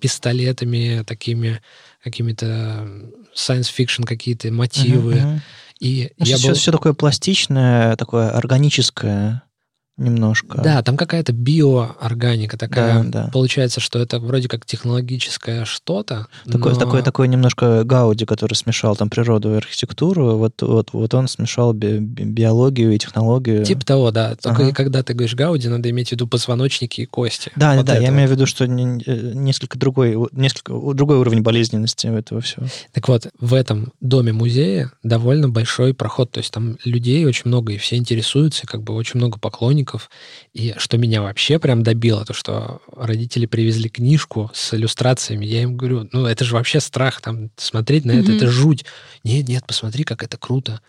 пистолетами, 0.00 1.02
такими 1.04 1.60
какими-то 2.02 2.88
science 3.34 3.68
fiction 3.76 4.04
какие-то 4.04 4.52
мотивы. 4.52 5.14
Мгм, 5.14 5.30
мгм. 5.30 5.42
И 5.80 6.12
Ну, 6.18 6.26
я 6.26 6.36
все, 6.36 6.48
был... 6.48 6.54
все 6.54 6.72
такое 6.72 6.92
пластичное, 6.92 7.96
такое 7.96 8.30
органическое 8.30 9.42
немножко. 9.98 10.60
Да, 10.62 10.82
там 10.82 10.96
какая-то 10.96 11.32
биоорганика 11.32 12.56
такая. 12.56 13.02
Да, 13.04 13.24
да. 13.24 13.30
Получается, 13.32 13.80
что 13.80 13.98
это 13.98 14.18
вроде 14.18 14.48
как 14.48 14.64
технологическое 14.64 15.64
что-то. 15.64 16.26
Такое, 16.46 16.74
но- 16.74 16.78
такое, 16.78 17.02
такое 17.02 17.28
немножко 17.28 17.84
Гауди, 17.84 18.24
который 18.24 18.54
смешал 18.54 18.96
там 18.96 19.10
природу 19.10 19.52
и 19.54 19.56
архитектуру. 19.56 20.36
Вот, 20.36 20.62
вот, 20.62 20.90
вот 20.92 21.14
он 21.14 21.28
смешал 21.28 21.72
би- 21.72 21.98
би- 21.98 22.24
биологию 22.24 22.92
и 22.92 22.98
технологию. 22.98 23.64
Типа 23.64 23.84
того, 23.84 24.10
да. 24.10 24.36
Только 24.36 24.64
Ага. 24.64 24.72
когда 24.74 25.02
ты 25.02 25.14
говоришь 25.14 25.34
Гауди, 25.34 25.68
надо 25.68 25.90
иметь 25.90 26.08
в 26.08 26.12
виду 26.12 26.26
позвоночники 26.26 27.02
и 27.02 27.06
кости. 27.06 27.50
Да, 27.56 27.74
Вот 27.74 27.86
да, 27.86 27.94
это 27.94 28.02
я 28.02 28.08
имею 28.10 28.28
в 28.28 28.32
виду, 28.32 28.46
что 28.46 28.64
э, 28.64 28.68
несколько 28.68 29.78
другой, 29.78 30.16
несколько 30.32 30.72
другой 30.94 31.18
уровень 31.18 31.42
болезненности 31.42 32.06
этого 32.06 32.40
всего. 32.40 32.66
Так 32.92 33.08
вот, 33.08 33.28
в 33.40 33.54
этом 33.54 33.92
доме-музее 34.00 34.90
довольно 35.02 35.48
большой 35.48 35.94
проход, 35.94 36.30
то 36.30 36.38
есть 36.38 36.52
там 36.52 36.76
людей 36.84 37.24
очень 37.26 37.42
много, 37.46 37.72
и 37.72 37.78
все 37.78 37.96
интересуются, 37.96 38.66
как 38.66 38.82
бы 38.82 38.94
очень 38.94 39.18
много 39.18 39.38
поклонников. 39.38 39.87
И 40.52 40.74
что 40.78 40.98
меня 40.98 41.22
вообще 41.22 41.58
прям 41.58 41.82
добило, 41.82 42.24
то, 42.24 42.32
что 42.34 42.80
родители 42.94 43.46
привезли 43.46 43.88
книжку 43.88 44.50
с 44.54 44.74
иллюстрациями. 44.74 45.44
Я 45.46 45.62
им 45.62 45.76
говорю, 45.76 46.08
ну 46.12 46.26
это 46.26 46.44
же 46.44 46.54
вообще 46.54 46.80
страх, 46.80 47.20
там, 47.20 47.50
смотреть 47.56 48.04
на 48.04 48.12
это, 48.12 48.28
Мгм. 48.30 48.36
это 48.36 48.46
жуть. 48.48 48.84
Нет, 49.24 49.48
нет, 49.48 49.64
посмотри, 49.66 50.04
как 50.04 50.22
это 50.22 50.36
круто. 50.36 50.80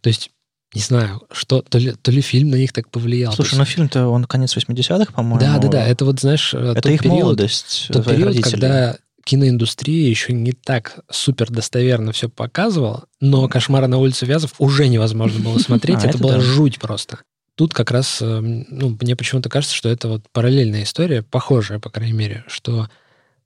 То 0.00 0.08
есть, 0.08 0.30
не 0.74 0.80
знаю, 0.80 1.22
что, 1.32 1.62
то 1.62 1.78
ли, 1.78 1.92
то 1.92 2.10
ли 2.10 2.20
фильм 2.20 2.50
на 2.50 2.56
них 2.56 2.72
так 2.72 2.90
повлиял. 2.90 3.32
Слушай, 3.32 3.50
есть- 3.50 3.58
ну 3.58 3.64
фильм-то 3.64 4.08
он 4.08 4.24
конец 4.24 4.56
80-х, 4.56 5.12
по-моему. 5.12 5.40
да, 5.40 5.58
да, 5.58 5.68
да, 5.68 5.86
это 5.86 6.04
вот, 6.04 6.20
знаешь, 6.20 6.52
э, 6.54 6.74
Это 6.76 6.90
их 6.90 7.00
период, 7.02 7.20
молодость. 7.22 7.88
тот 7.92 8.04
период, 8.04 8.28
родителей. 8.28 8.50
когда 8.50 8.96
киноиндустрия 9.24 10.08
еще 10.08 10.32
не 10.32 10.52
так 10.52 11.00
супер 11.10 11.50
достоверно 11.50 12.12
все 12.12 12.28
показывала, 12.28 13.06
но 13.20 13.48
«Кошмара 13.48 13.86
на 13.88 13.98
улице 13.98 14.24
Вязов» 14.24 14.52
уже 14.58 14.86
невозможно 14.88 15.40
было 15.40 15.58
смотреть, 15.58 15.96
А, 15.98 16.00
это 16.00 16.08
это 16.10 16.18
была 16.18 16.34
да. 16.34 16.40
жуть 16.40 16.78
просто. 16.78 17.18
Тут 17.56 17.74
как 17.74 17.90
раз, 17.90 18.18
э, 18.20 18.40
ну, 18.40 18.96
мне 19.00 19.16
почему-то 19.16 19.48
кажется, 19.48 19.74
что 19.74 19.88
это 19.88 20.08
вот 20.08 20.22
параллельная 20.30 20.84
история, 20.84 21.22
похожая, 21.22 21.78
по 21.78 21.90
крайней 21.90 22.12
мере, 22.12 22.44
что 22.46 22.88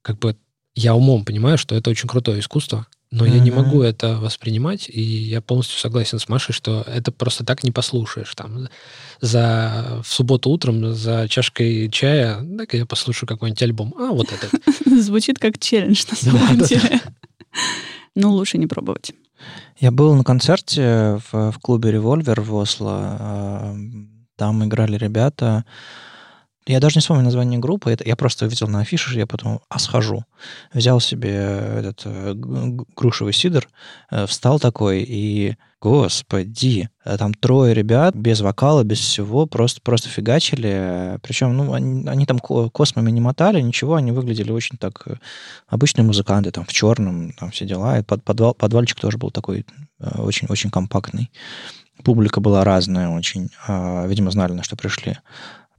как 0.02 0.18
бы 0.18 0.36
я 0.74 0.94
умом 0.94 1.24
понимаю, 1.24 1.58
что 1.58 1.74
это 1.74 1.90
очень 1.90 2.08
крутое 2.08 2.40
искусство, 2.40 2.86
но 3.12 3.26
я 3.26 3.40
не 3.40 3.50
могу 3.50 3.82
это 3.82 4.16
воспринимать, 4.16 4.88
и 4.88 5.00
я 5.00 5.40
полностью 5.40 5.78
согласен 5.80 6.20
с 6.20 6.28
Машей, 6.28 6.54
что 6.54 6.84
это 6.86 7.10
просто 7.10 7.44
так 7.44 7.64
не 7.64 7.72
послушаешь. 7.72 8.32
Там, 8.36 8.68
за, 9.20 10.00
в 10.04 10.12
субботу 10.12 10.48
утром 10.48 10.94
за 10.94 11.26
чашкой 11.28 11.90
чая, 11.90 12.38
дай-ка 12.40 12.76
я 12.76 12.86
послушаю 12.86 13.28
какой-нибудь 13.28 13.62
альбом. 13.62 13.94
А, 13.98 14.12
вот 14.12 14.28
этот. 14.32 14.52
Звучит 15.02 15.40
как 15.40 15.58
челлендж 15.58 16.04
на 16.08 16.16
самом 16.30 16.58
деле. 16.60 17.00
Ну, 18.16 18.32
лучше 18.32 18.58
не 18.58 18.66
пробовать. 18.66 19.12
Я 19.78 19.90
был 19.90 20.14
на 20.14 20.24
концерте 20.24 21.20
в, 21.30 21.52
в 21.52 21.58
клубе 21.60 21.90
«Револьвер» 21.90 22.40
в 22.40 22.54
Осло. 22.54 23.16
а, 23.18 23.76
Там 24.36 24.64
играли 24.64 24.96
ребята. 24.96 25.64
Я 26.66 26.80
даже 26.80 26.96
не 26.96 27.00
вспомню 27.00 27.24
название 27.24 27.58
группы. 27.58 27.90
Это 27.90 28.04
я 28.04 28.16
просто 28.16 28.46
увидел 28.46 28.68
на 28.68 28.80
афише, 28.80 29.18
я 29.18 29.26
потом, 29.26 29.60
а 29.68 29.78
схожу. 29.78 30.24
Взял 30.72 31.00
себе 31.00 31.34
этот 31.34 32.02
э, 32.04 32.34
грушевый 32.34 33.32
сидр, 33.32 33.68
э, 34.10 34.26
встал 34.26 34.60
такой 34.60 35.02
и, 35.02 35.56
господи, 35.80 36.88
э, 37.04 37.16
там 37.16 37.34
трое 37.34 37.74
ребят 37.74 38.14
без 38.14 38.40
вокала, 38.40 38.84
без 38.84 38.98
всего, 39.00 39.46
просто, 39.46 39.80
просто 39.82 40.08
фигачили. 40.08 41.18
Причем, 41.22 41.56
ну, 41.56 41.72
они, 41.72 42.06
они 42.08 42.26
там 42.26 42.38
ко- 42.38 42.68
космами 42.70 43.10
не 43.10 43.20
мотали, 43.20 43.60
ничего, 43.60 43.94
они 43.94 44.12
выглядели 44.12 44.52
очень 44.52 44.76
так... 44.78 45.02
э, 45.06 45.14
Обычные 45.68 46.04
музыканты, 46.04 46.50
там, 46.50 46.64
в 46.64 46.72
черном, 46.72 47.32
там, 47.32 47.50
все 47.50 47.64
дела. 47.64 47.98
И 47.98 48.02
под, 48.02 48.22
подвал, 48.24 48.54
подвальчик 48.54 49.00
тоже 49.00 49.18
был 49.18 49.30
такой 49.30 49.64
э, 50.00 50.20
очень-очень 50.20 50.70
компактный. 50.70 51.30
Публика 52.04 52.40
была 52.40 52.64
разная 52.64 53.08
очень. 53.08 53.50
а, 53.66 54.06
Видимо, 54.06 54.30
знали, 54.30 54.52
на 54.52 54.62
что 54.62 54.76
пришли. 54.76 55.18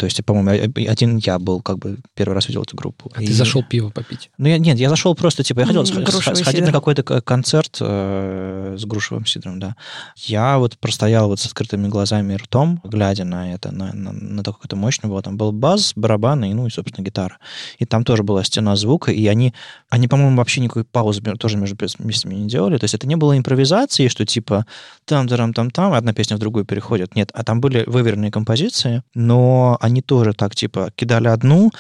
То 0.01 0.05
есть, 0.05 0.25
по-моему, 0.25 0.73
один 0.89 1.17
я 1.17 1.37
был, 1.37 1.61
как 1.61 1.77
бы, 1.77 1.99
первый 2.15 2.33
раз 2.33 2.47
видел 2.47 2.63
эту 2.63 2.75
группу. 2.75 3.11
А 3.13 3.21
И- 3.21 3.27
ты 3.27 3.33
зашел 3.33 3.61
пиво 3.63 3.91
попить. 3.91 4.31
Ну, 4.39 4.47
я, 4.47 4.57
нет, 4.57 4.79
я 4.79 4.89
зашел 4.89 5.13
просто, 5.13 5.43
типа, 5.43 5.59
я 5.59 5.67
хотел 5.67 5.83
грушевый 5.83 6.07
сх- 6.07 6.35
сходить 6.37 6.61
сидр. 6.61 6.65
на 6.65 6.71
какой-то 6.71 7.03
концерт 7.21 7.77
э, 7.79 8.77
с 8.79 8.85
грушевым 8.85 9.27
сидром, 9.27 9.59
да. 9.59 9.75
Я 10.15 10.57
вот 10.57 10.79
простоял 10.79 11.27
вот 11.27 11.39
с 11.39 11.45
открытыми 11.45 11.87
глазами 11.87 12.33
и 12.33 12.37
ртом, 12.37 12.81
глядя 12.83 13.25
на 13.25 13.53
это, 13.53 13.71
на, 13.71 13.93
на, 13.93 14.11
на 14.11 14.43
то, 14.43 14.53
как 14.53 14.65
это 14.65 14.75
мощно 14.75 15.07
было. 15.07 15.21
Там 15.21 15.37
был 15.37 15.51
бас, 15.51 15.93
барабаны 15.95 16.49
и, 16.49 16.53
ну, 16.55 16.65
и, 16.65 16.71
собственно, 16.71 17.05
гитара. 17.05 17.37
И 17.77 17.85
там 17.85 18.03
тоже 18.03 18.23
была 18.23 18.43
стена 18.43 18.75
звука, 18.75 19.11
и 19.11 19.27
они, 19.27 19.53
они 19.89 20.07
по-моему, 20.07 20.35
вообще 20.37 20.61
никакой 20.61 20.83
паузы 20.83 21.21
тоже 21.21 21.57
между 21.57 21.75
пес- 21.75 21.95
песнями 21.95 22.33
не 22.33 22.47
делали. 22.47 22.79
То 22.79 22.85
есть 22.85 22.95
это 22.95 23.05
не 23.05 23.17
было 23.17 23.37
импровизации, 23.37 24.07
что 24.07 24.25
типа 24.25 24.65
там-там-там-там, 25.05 25.93
одна 25.93 26.11
песня 26.13 26.37
в 26.37 26.39
другую 26.39 26.65
переходит. 26.65 27.15
Нет, 27.15 27.29
а 27.35 27.43
там 27.43 27.61
были 27.61 27.83
выверенные 27.85 28.31
композиции, 28.31 29.03
но 29.13 29.77
они 29.81 29.90
тоже 29.99 30.31
так, 30.33 30.55
типа, 30.55 30.91
кидали 30.95 31.27
одну, 31.27 31.71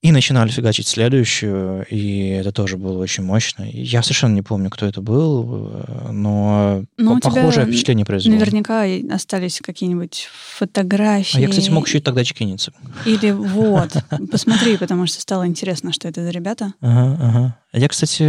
и 0.00 0.12
начинали 0.12 0.50
фигачить 0.50 0.86
следующую, 0.86 1.86
и 1.88 2.28
это 2.28 2.52
тоже 2.52 2.76
было 2.76 2.98
очень 2.98 3.24
мощно. 3.24 3.64
Я 3.72 4.02
совершенно 4.02 4.34
не 4.34 4.42
помню, 4.42 4.68
кто 4.68 4.84
это 4.84 5.00
был, 5.00 5.70
э, 5.72 6.10
но 6.12 6.84
Ну, 6.98 7.20
по- 7.20 7.30
похожее 7.30 7.64
впечатление 7.66 8.04
произвело. 8.04 8.36
Наверняка 8.38 8.84
остались 9.14 9.60
какие-нибудь 9.62 10.28
фотографии. 10.58 11.38
А 11.38 11.40
я, 11.40 11.48
кстати, 11.48 11.70
мог 11.70 11.86
еще 11.88 11.98
и 11.98 12.00
тогда 12.02 12.22
чекиниться. 12.22 12.72
Или 13.06 13.30
вот, 13.30 13.92
посмотри, 14.30 14.76
потому 14.76 15.06
что 15.06 15.20
стало 15.22 15.46
интересно, 15.46 15.90
что 15.92 16.06
это 16.08 16.22
за 16.22 16.30
ребята. 16.30 16.74
Ага, 16.82 17.18
ага. 17.22 17.58
Я, 17.72 17.88
кстати, 17.88 18.22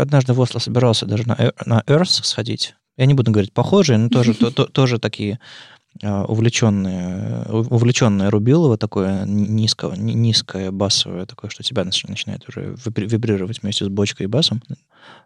однажды 0.00 0.32
в 0.32 0.40
Осло 0.40 0.58
собирался 0.60 1.04
даже 1.06 1.28
на, 1.28 1.52
на 1.66 1.82
Earth 1.86 2.24
сходить. 2.24 2.74
Я 2.96 3.06
не 3.06 3.14
буду 3.14 3.30
говорить 3.32 3.52
похожие, 3.52 3.98
но 3.98 4.08
тоже, 4.08 4.32
то- 4.40 4.50
то- 4.50 4.64
тоже 4.66 4.98
такие 4.98 5.38
а, 6.02 6.24
увлеченные, 6.24 7.44
у- 7.48 7.74
увлеченное 7.74 8.30
рубилово 8.30 8.76
такое 8.76 9.24
низкого, 9.24 9.94
ни- 9.94 10.12
низкое 10.12 10.70
басовое 10.70 11.26
такое, 11.26 11.50
что 11.50 11.62
тебя 11.62 11.82
нач- 11.82 12.04
начинает 12.08 12.48
уже 12.48 12.74
вибри- 12.84 13.06
вибрировать 13.08 13.62
вместе 13.62 13.84
с 13.84 13.88
бочкой 13.88 14.24
и 14.24 14.28
басом. 14.28 14.62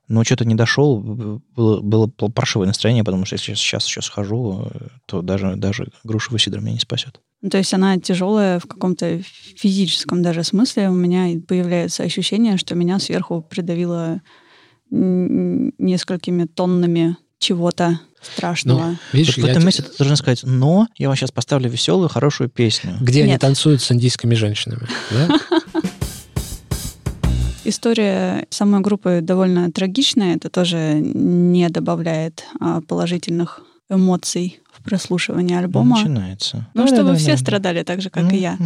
Но 0.08 0.22
что-то 0.24 0.44
не 0.44 0.54
дошел, 0.54 0.98
было, 0.98 1.80
было 1.80 2.06
паршивое 2.06 2.66
настроение, 2.66 3.04
потому 3.04 3.24
что 3.24 3.34
если 3.34 3.54
сейчас 3.54 3.86
еще 3.86 4.02
схожу, 4.02 4.68
э, 4.72 4.86
то 5.06 5.22
даже, 5.22 5.56
даже 5.56 5.88
грушевый 6.04 6.40
сидр 6.40 6.60
меня 6.60 6.72
не 6.74 6.78
спасет. 6.78 7.20
Ну, 7.42 7.50
То 7.50 7.58
есть 7.58 7.74
она 7.74 7.98
тяжелая 7.98 8.58
в 8.58 8.66
каком-то 8.66 9.20
физическом 9.22 10.22
даже 10.22 10.44
смысле. 10.44 10.88
У 10.90 10.94
меня 10.94 11.40
появляется 11.46 12.02
ощущение, 12.02 12.56
что 12.56 12.74
меня 12.74 12.98
сверху 12.98 13.42
придавило 13.42 14.20
несколькими 14.90 16.44
тоннами 16.44 17.16
чего-то 17.46 18.00
страшного. 18.20 18.85
Ну, 18.87 18.96
видишь, 19.12 19.37
Вот 19.37 19.46
в 19.46 19.48
этом 19.48 19.61
те- 19.62 19.66
месте 19.66 19.82
ты 19.82 19.96
должен 19.98 20.16
сказать, 20.16 20.40
но 20.42 20.88
я 20.96 21.06
вам 21.09 21.16
сейчас 21.16 21.30
поставлю 21.30 21.70
веселую, 21.70 22.09
хорошую 22.09 22.50
песню. 22.50 22.96
где 23.00 23.22
они 23.22 23.32
Нет. 23.32 23.40
танцуют 23.40 23.80
с 23.82 23.92
индийскими 23.92 24.35
женщинами, 24.35 24.87
да? 25.11 25.38
История 27.64 28.46
самой 28.50 28.80
группы 28.80 29.20
довольно 29.22 29.72
трагичная. 29.72 30.37
Это 30.37 30.48
тоже 30.50 30.94
не 31.00 31.68
добавляет 31.68 32.44
а, 32.61 32.80
положительных 32.80 33.61
эмоций 33.90 34.61
в 34.72 34.82
прослушивание 34.85 35.59
альбома. 35.59 35.96
Начинается. 35.98 36.68
Ну, 36.74 36.87
чтобы 36.87 37.16
все 37.16 37.37
страдали 37.37 37.82
так 37.82 38.00
же, 38.02 38.11
как 38.11 38.32
и 38.32 38.37
я. 38.37 38.56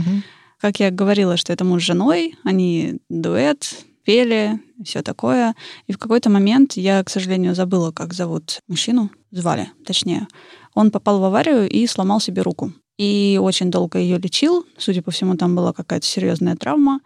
Как 0.60 0.80
я 0.80 0.90
говорила, 0.90 1.38
что 1.38 1.52
это 1.54 1.64
муж 1.64 1.82
с 1.82 1.86
женой, 1.86 2.34
они 2.44 2.98
дуэт, 3.08 3.74
пели, 4.10 4.58
все 4.84 5.02
такое. 5.02 5.54
И 5.86 5.92
в 5.92 5.98
какой-то 5.98 6.30
момент 6.30 6.72
я, 6.72 7.04
к 7.04 7.10
сожалению, 7.10 7.54
забыла, 7.54 7.92
как 7.92 8.12
зовут 8.12 8.58
мужчину, 8.66 9.10
звали, 9.30 9.70
точнее. 9.86 10.26
Он 10.74 10.90
попал 10.90 11.20
в 11.20 11.24
аварию 11.24 11.68
и 11.68 11.86
сломал 11.86 12.18
себе 12.18 12.42
руку. 12.42 12.72
И 12.98 13.38
очень 13.40 13.70
долго 13.70 14.00
ее 14.00 14.18
лечил. 14.18 14.66
Судя 14.78 15.02
по 15.02 15.12
всему, 15.12 15.36
там 15.36 15.54
была 15.54 15.72
какая-то 15.72 16.04
серьезная 16.04 16.56
травма. 16.56 17.00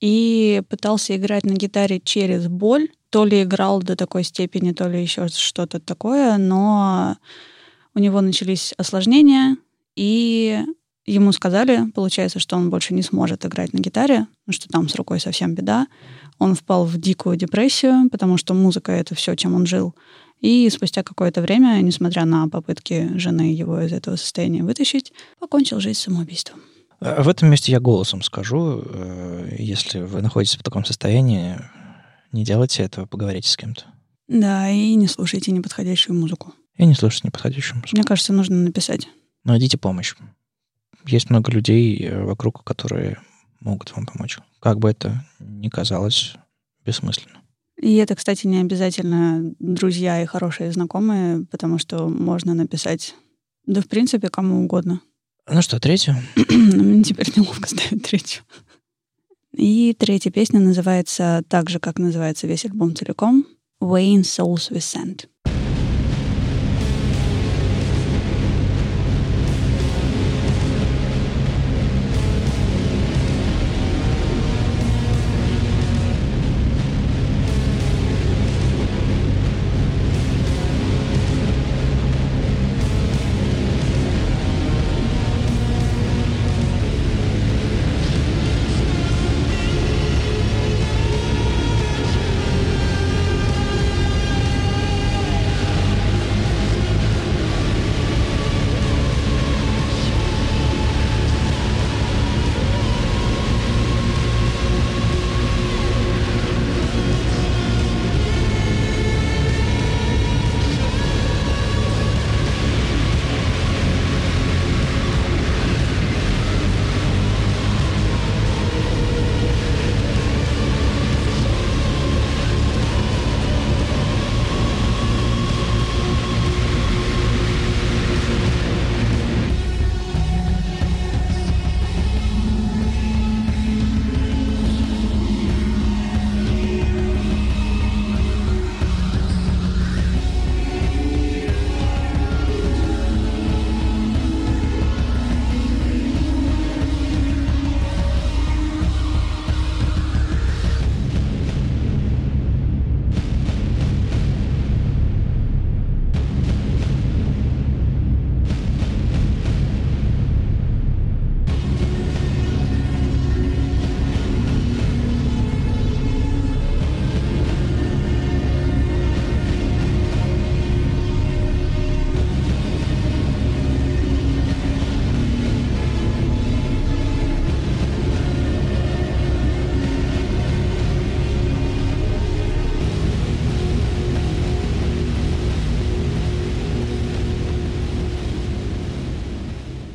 И 0.00 0.62
пытался 0.68 1.16
играть 1.16 1.44
на 1.44 1.54
гитаре 1.54 1.98
через 1.98 2.46
боль. 2.46 2.88
То 3.10 3.24
ли 3.24 3.42
играл 3.42 3.82
до 3.82 3.96
такой 3.96 4.22
степени, 4.22 4.70
то 4.70 4.88
ли 4.88 5.02
еще 5.02 5.26
что-то 5.26 5.80
такое, 5.80 6.38
но 6.38 7.16
у 7.96 7.98
него 7.98 8.20
начались 8.20 8.74
осложнения, 8.76 9.56
и 9.96 10.64
ему 11.06 11.32
сказали, 11.32 11.90
получается, 11.94 12.38
что 12.38 12.56
он 12.56 12.70
больше 12.70 12.94
не 12.94 13.02
сможет 13.02 13.44
играть 13.44 13.72
на 13.72 13.78
гитаре, 13.78 14.26
что 14.50 14.68
там 14.68 14.88
с 14.88 14.94
рукой 14.94 15.20
совсем 15.20 15.54
беда. 15.54 15.86
Он 16.44 16.54
впал 16.54 16.84
в 16.84 16.98
дикую 16.98 17.36
депрессию, 17.36 18.10
потому 18.10 18.36
что 18.36 18.52
музыка— 18.52 18.92
это 19.00 19.14
все, 19.14 19.34
чем 19.34 19.54
он 19.54 19.64
жил. 19.64 19.94
И 20.40 20.68
спустя 20.68 21.02
какое-то 21.02 21.40
время, 21.40 21.80
несмотря 21.80 22.26
на 22.26 22.48
попытки 22.48 23.16
жены 23.16 23.54
его 23.54 23.80
из 23.80 23.92
этого 23.92 24.16
состояния 24.16 24.62
вытащить, 24.62 25.12
покончил 25.38 25.80
жизнь 25.80 26.00
самоубийством. 26.00 26.60
А 27.00 27.22
в 27.22 27.28
этом 27.28 27.48
месте 27.48 27.72
я 27.72 27.80
голосом 27.80 28.20
скажу, 28.20 28.82
э, 28.84 29.56
если 29.58 30.00
вы 30.00 30.20
находитесь 30.20 30.58
в 30.58 30.62
таком 30.62 30.84
состоянии, 30.84 31.58
не 32.30 32.44
делайте 32.44 32.82
этого, 32.82 33.06
поговорите 33.06 33.48
с 33.48 33.56
кем-то. 33.56 33.84
Да, 34.28 34.68
и 34.68 34.94
не 34.96 35.06
слушайте 35.06 35.50
неподходящую 35.50 36.14
музыку. 36.18 36.52
И 36.76 36.84
не 36.84 36.94
слушайте 36.94 37.28
неподходящую 37.28 37.76
музыку. 37.76 37.96
Мне 37.96 38.04
кажется, 38.04 38.34
нужно 38.34 38.56
написать. 38.56 39.08
Найдите 39.44 39.78
помощь 39.78 40.14
есть 41.06 41.30
много 41.30 41.50
людей 41.50 42.02
э, 42.02 42.24
вокруг, 42.24 42.64
которые 42.64 43.18
могут 43.60 43.94
вам 43.94 44.06
помочь. 44.06 44.38
Как 44.60 44.78
бы 44.78 44.90
это 44.90 45.24
ни 45.38 45.68
казалось 45.68 46.34
бессмысленно. 46.84 47.40
И 47.80 47.96
это, 47.96 48.14
кстати, 48.14 48.46
не 48.46 48.60
обязательно 48.60 49.54
друзья 49.58 50.22
и 50.22 50.26
хорошие 50.26 50.72
знакомые, 50.72 51.44
потому 51.50 51.78
что 51.78 52.08
можно 52.08 52.54
написать, 52.54 53.14
да, 53.66 53.80
в 53.80 53.88
принципе, 53.88 54.28
кому 54.28 54.62
угодно. 54.62 55.00
Ну 55.48 55.60
что, 55.60 55.78
третью? 55.80 56.16
Мне 56.48 57.02
теперь 57.02 57.30
неловко 57.36 57.68
ставить 57.68 58.04
третью. 58.04 58.42
И 59.52 59.94
третья 59.98 60.30
песня 60.30 60.60
называется 60.60 61.42
так 61.48 61.70
же, 61.70 61.78
как 61.78 61.98
называется 61.98 62.46
весь 62.46 62.64
альбом 62.64 62.94
целиком, 62.94 63.46
«Wayne 63.80 64.22
Souls 64.22 64.70
with 64.70 65.26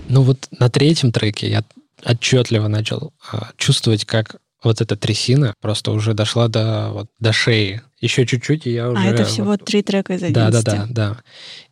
Ну 0.10 0.24
вот 0.24 0.48
на 0.52 0.70
третьем 0.70 1.12
треке 1.12 1.50
я 1.50 1.64
отчетливо 2.04 2.68
начал 2.68 3.14
а, 3.32 3.52
чувствовать, 3.58 4.06
как 4.06 4.38
вот 4.64 4.82
эта 4.82 4.98
трясина 4.98 5.54
просто 5.62 5.92
уже 5.92 6.14
дошла 6.14 6.48
до, 6.48 6.90
вот, 6.92 7.08
до 7.20 7.32
шеи. 7.32 7.82
Еще 8.02 8.26
чуть-чуть, 8.26 8.66
и 8.66 8.72
я 8.72 8.90
уже... 8.90 9.02
А 9.02 9.06
это 9.06 9.26
всего 9.26 9.48
вот... 9.48 9.64
три 9.66 9.82
трека 9.84 10.14
из 10.14 10.24
11. 10.24 10.34
Да, 10.34 10.62
да, 10.62 10.62
да, 10.62 10.88
да. 10.90 11.18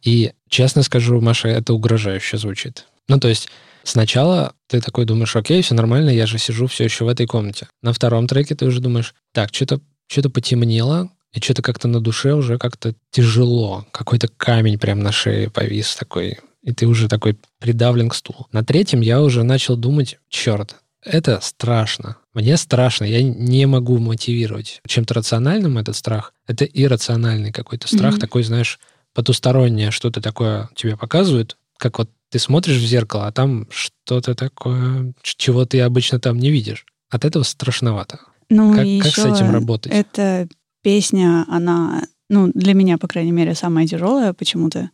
И 0.03 0.31
честно 0.49 0.83
скажу, 0.83 1.19
Маша, 1.19 1.49
это 1.49 1.73
угрожающе 1.73 2.37
звучит. 2.37 2.85
Ну, 3.09 3.19
то 3.19 3.27
есть 3.27 3.49
сначала 3.83 4.53
ты 4.67 4.81
такой 4.81 5.05
думаешь, 5.05 5.35
окей, 5.35 5.61
все 5.61 5.75
нормально, 5.75 6.09
я 6.09 6.25
же 6.25 6.37
сижу 6.37 6.67
все 6.67 6.85
еще 6.85 7.05
в 7.05 7.09
этой 7.09 7.25
комнате. 7.25 7.67
На 7.81 7.91
втором 7.91 8.27
треке 8.27 8.55
ты 8.55 8.65
уже 8.65 8.79
думаешь, 8.79 9.13
так, 9.33 9.53
что-то 9.53 9.81
что 10.09 10.29
потемнело, 10.29 11.09
и 11.33 11.41
что-то 11.41 11.61
как-то 11.61 11.87
на 11.87 11.99
душе 11.99 12.33
уже 12.33 12.57
как-то 12.57 12.95
тяжело. 13.11 13.85
Какой-то 13.91 14.27
камень 14.29 14.79
прям 14.79 15.01
на 15.01 15.11
шее 15.11 15.49
повис 15.49 15.95
такой 15.95 16.39
и 16.67 16.73
ты 16.73 16.85
уже 16.85 17.07
такой 17.07 17.37
придавлен 17.59 18.09
к 18.09 18.13
стулу. 18.13 18.47
На 18.51 18.61
третьем 18.61 18.99
я 18.99 19.21
уже 19.21 19.43
начал 19.43 19.77
думать, 19.77 20.19
черт, 20.27 20.75
это 21.01 21.39
страшно. 21.41 22.17
Мне 22.33 22.57
страшно, 22.57 23.05
я 23.05 23.23
не 23.23 23.65
могу 23.65 23.99
мотивировать 23.99 24.81
чем-то 24.85 25.13
рациональным 25.13 25.77
этот 25.77 25.95
страх. 25.95 26.33
Это 26.45 26.65
иррациональный 26.65 27.53
какой-то 27.53 27.87
страх, 27.87 28.15
mm-hmm. 28.15 28.19
такой, 28.19 28.43
знаешь, 28.43 28.79
потустороннее 29.13 29.91
что-то 29.91 30.19
такое 30.19 30.69
тебе 30.75 30.97
показывают, 30.97 31.57
как 31.77 31.99
вот 31.99 32.09
ты 32.29 32.37
смотришь 32.37 32.81
в 32.81 32.85
зеркало, 32.85 33.27
а 33.27 33.31
там 33.31 33.67
что-то 33.69 34.35
такое, 34.35 35.13
чего 35.23 35.65
ты 35.65 35.79
обычно 35.79 36.19
там 36.19 36.37
не 36.37 36.51
видишь. 36.51 36.85
От 37.09 37.23
этого 37.23 37.43
страшновато. 37.43 38.19
Ну, 38.49 38.75
как, 38.75 38.85
и 38.85 38.99
как 38.99 39.13
с 39.13 39.19
этим 39.25 39.51
работать? 39.51 39.93
Эта 39.93 40.49
песня, 40.83 41.45
она, 41.47 42.03
ну, 42.29 42.51
для 42.53 42.73
меня, 42.73 42.97
по 42.97 43.07
крайней 43.07 43.31
мере, 43.31 43.55
самая 43.55 43.87
тяжелая 43.87 44.33
почему-то 44.33 44.89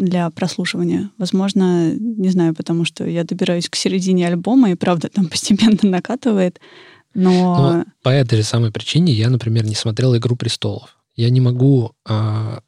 для 0.00 0.30
прослушивания. 0.30 1.10
Возможно, 1.18 1.94
не 1.94 2.30
знаю, 2.30 2.54
потому 2.54 2.84
что 2.84 3.06
я 3.06 3.24
добираюсь 3.24 3.68
к 3.68 3.76
середине 3.76 4.26
альбома, 4.26 4.70
и 4.70 4.74
правда 4.74 5.08
там 5.08 5.26
постепенно 5.30 5.78
накатывает. 5.82 6.60
Но... 7.14 7.30
но 7.30 7.84
по 8.02 8.08
этой 8.08 8.36
же 8.36 8.44
самой 8.44 8.70
причине 8.70 9.12
я, 9.12 9.30
например, 9.30 9.64
не 9.64 9.74
смотрел 9.74 10.16
«Игру 10.16 10.36
престолов». 10.36 10.96
Я 11.16 11.28
не 11.30 11.40
могу 11.40 11.92
а, 12.08 12.60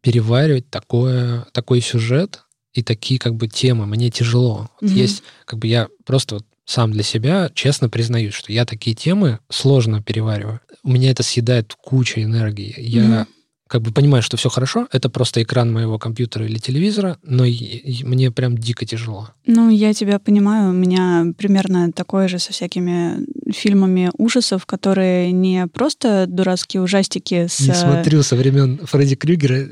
переваривать 0.00 0.70
такое, 0.70 1.46
такой 1.52 1.80
сюжет 1.80 2.44
и 2.72 2.82
такие 2.82 3.18
как 3.18 3.34
бы 3.34 3.48
темы. 3.48 3.86
Мне 3.86 4.10
тяжело. 4.10 4.70
Mm-hmm. 4.80 4.88
Есть, 4.88 5.22
как 5.44 5.58
бы 5.58 5.66
я 5.66 5.88
просто 6.06 6.36
вот 6.36 6.46
сам 6.64 6.92
для 6.92 7.02
себя 7.02 7.50
честно 7.52 7.88
признаюсь, 7.90 8.32
что 8.32 8.52
я 8.52 8.64
такие 8.64 8.94
темы 8.94 9.40
сложно 9.50 10.02
перевариваю. 10.02 10.60
У 10.84 10.92
меня 10.92 11.10
это 11.10 11.24
съедает 11.24 11.74
кучу 11.74 12.20
энергии. 12.20 12.74
Я 12.78 13.02
mm-hmm 13.02 13.26
как 13.70 13.82
бы 13.82 13.92
понимаю, 13.92 14.20
что 14.20 14.36
все 14.36 14.48
хорошо, 14.50 14.88
это 14.90 15.08
просто 15.08 15.42
экран 15.44 15.72
моего 15.72 15.96
компьютера 15.96 16.44
или 16.44 16.58
телевизора, 16.58 17.18
но 17.22 17.44
и- 17.44 17.52
и 17.52 18.04
мне 18.04 18.32
прям 18.32 18.58
дико 18.58 18.84
тяжело. 18.84 19.28
Ну, 19.46 19.70
я 19.70 19.94
тебя 19.94 20.18
понимаю, 20.18 20.70
у 20.70 20.72
меня 20.72 21.26
примерно 21.38 21.92
такое 21.92 22.26
же 22.26 22.40
со 22.40 22.52
всякими 22.52 23.24
фильмами 23.52 24.10
ужасов, 24.18 24.66
которые 24.66 25.30
не 25.30 25.68
просто 25.68 26.26
дурацкие 26.26 26.82
ужастики 26.82 27.46
с... 27.46 27.60
Не 27.60 27.74
смотрю 27.74 28.24
со 28.24 28.34
времен 28.34 28.80
Фредди 28.84 29.14
Крюгера, 29.14 29.66
не 29.66 29.70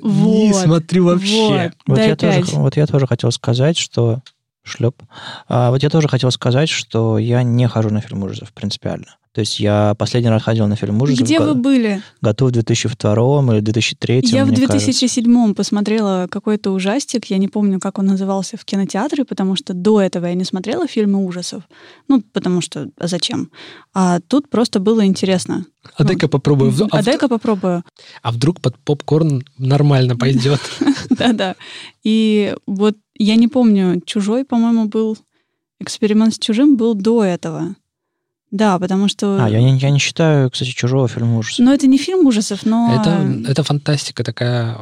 Вот, 0.52 0.62
смотрю 0.62 1.04
вообще. 1.06 1.48
Вот, 1.48 1.72
Вот, 1.88 1.96
да 1.96 2.04
я 2.04 2.12
опять. 2.12 2.44
тоже, 2.46 2.56
вот 2.58 2.76
я 2.76 2.86
тоже 2.86 3.06
хотел 3.08 3.32
сказать, 3.32 3.76
что... 3.76 4.22
Шлеп. 4.64 5.02
А, 5.48 5.70
вот 5.70 5.82
я 5.82 5.88
тоже 5.88 6.08
хотел 6.08 6.30
сказать, 6.30 6.68
что 6.68 7.16
я 7.18 7.42
не 7.42 7.66
хожу 7.68 7.88
на 7.88 8.02
фильм 8.02 8.22
ужасов 8.22 8.52
принципиально. 8.52 9.16
То 9.38 9.42
есть 9.42 9.60
я 9.60 9.94
последний 9.96 10.30
раз 10.30 10.42
ходил 10.42 10.66
на 10.66 10.74
фильм 10.74 11.00
ужасов 11.00 11.24
Где 11.24 11.38
вы 11.38 11.54
были? 11.54 12.02
году 12.20 12.46
в 12.46 12.50
2002 12.50 13.54
или 13.54 13.60
2003, 13.60 14.20
Я 14.24 14.44
в 14.44 14.48
мне 14.48 14.56
кажется. 14.66 14.86
2007 14.86 15.54
посмотрела 15.54 16.26
какой-то 16.28 16.72
ужастик, 16.72 17.26
я 17.26 17.38
не 17.38 17.46
помню, 17.46 17.78
как 17.78 18.00
он 18.00 18.06
назывался 18.06 18.56
в 18.56 18.64
кинотеатре, 18.64 19.24
потому 19.24 19.54
что 19.54 19.74
до 19.74 20.00
этого 20.00 20.26
я 20.26 20.34
не 20.34 20.42
смотрела 20.42 20.88
фильмы 20.88 21.24
ужасов. 21.24 21.62
Ну, 22.08 22.20
потому 22.32 22.60
что 22.60 22.88
а 22.98 23.06
зачем? 23.06 23.52
А 23.94 24.18
тут 24.18 24.50
просто 24.50 24.80
было 24.80 25.06
интересно. 25.06 25.66
А 25.94 26.02
дай-ка 26.02 26.26
попробую. 26.26 26.74
А, 26.90 26.98
А 26.98 27.02
в- 27.02 27.04
дай-ка 27.04 27.28
попробую. 27.28 27.84
а 28.24 28.32
вдруг 28.32 28.60
под 28.60 28.76
попкорн 28.80 29.44
нормально 29.56 30.16
пойдет? 30.16 30.58
Да-да. 31.10 31.54
И 32.02 32.56
вот 32.66 32.96
я 33.16 33.36
не 33.36 33.46
помню, 33.46 34.02
«Чужой», 34.04 34.44
по-моему, 34.44 34.86
был... 34.88 35.16
Эксперимент 35.78 36.34
с 36.34 36.38
«Чужим» 36.40 36.76
был 36.76 36.94
до 36.94 37.22
этого. 37.22 37.76
Да, 38.50 38.78
потому 38.78 39.08
что... 39.08 39.42
А, 39.44 39.48
я 39.48 39.60
не, 39.60 39.76
я 39.78 39.90
не 39.90 39.98
считаю, 39.98 40.50
кстати, 40.50 40.70
чужого 40.70 41.06
фильма 41.08 41.38
ужасов. 41.38 41.64
Ну, 41.64 41.72
это 41.72 41.86
не 41.86 41.98
фильм 41.98 42.26
ужасов, 42.26 42.64
но 42.64 42.96
Это, 43.00 43.50
это 43.50 43.62
фантастика 43.62 44.24
такая... 44.24 44.76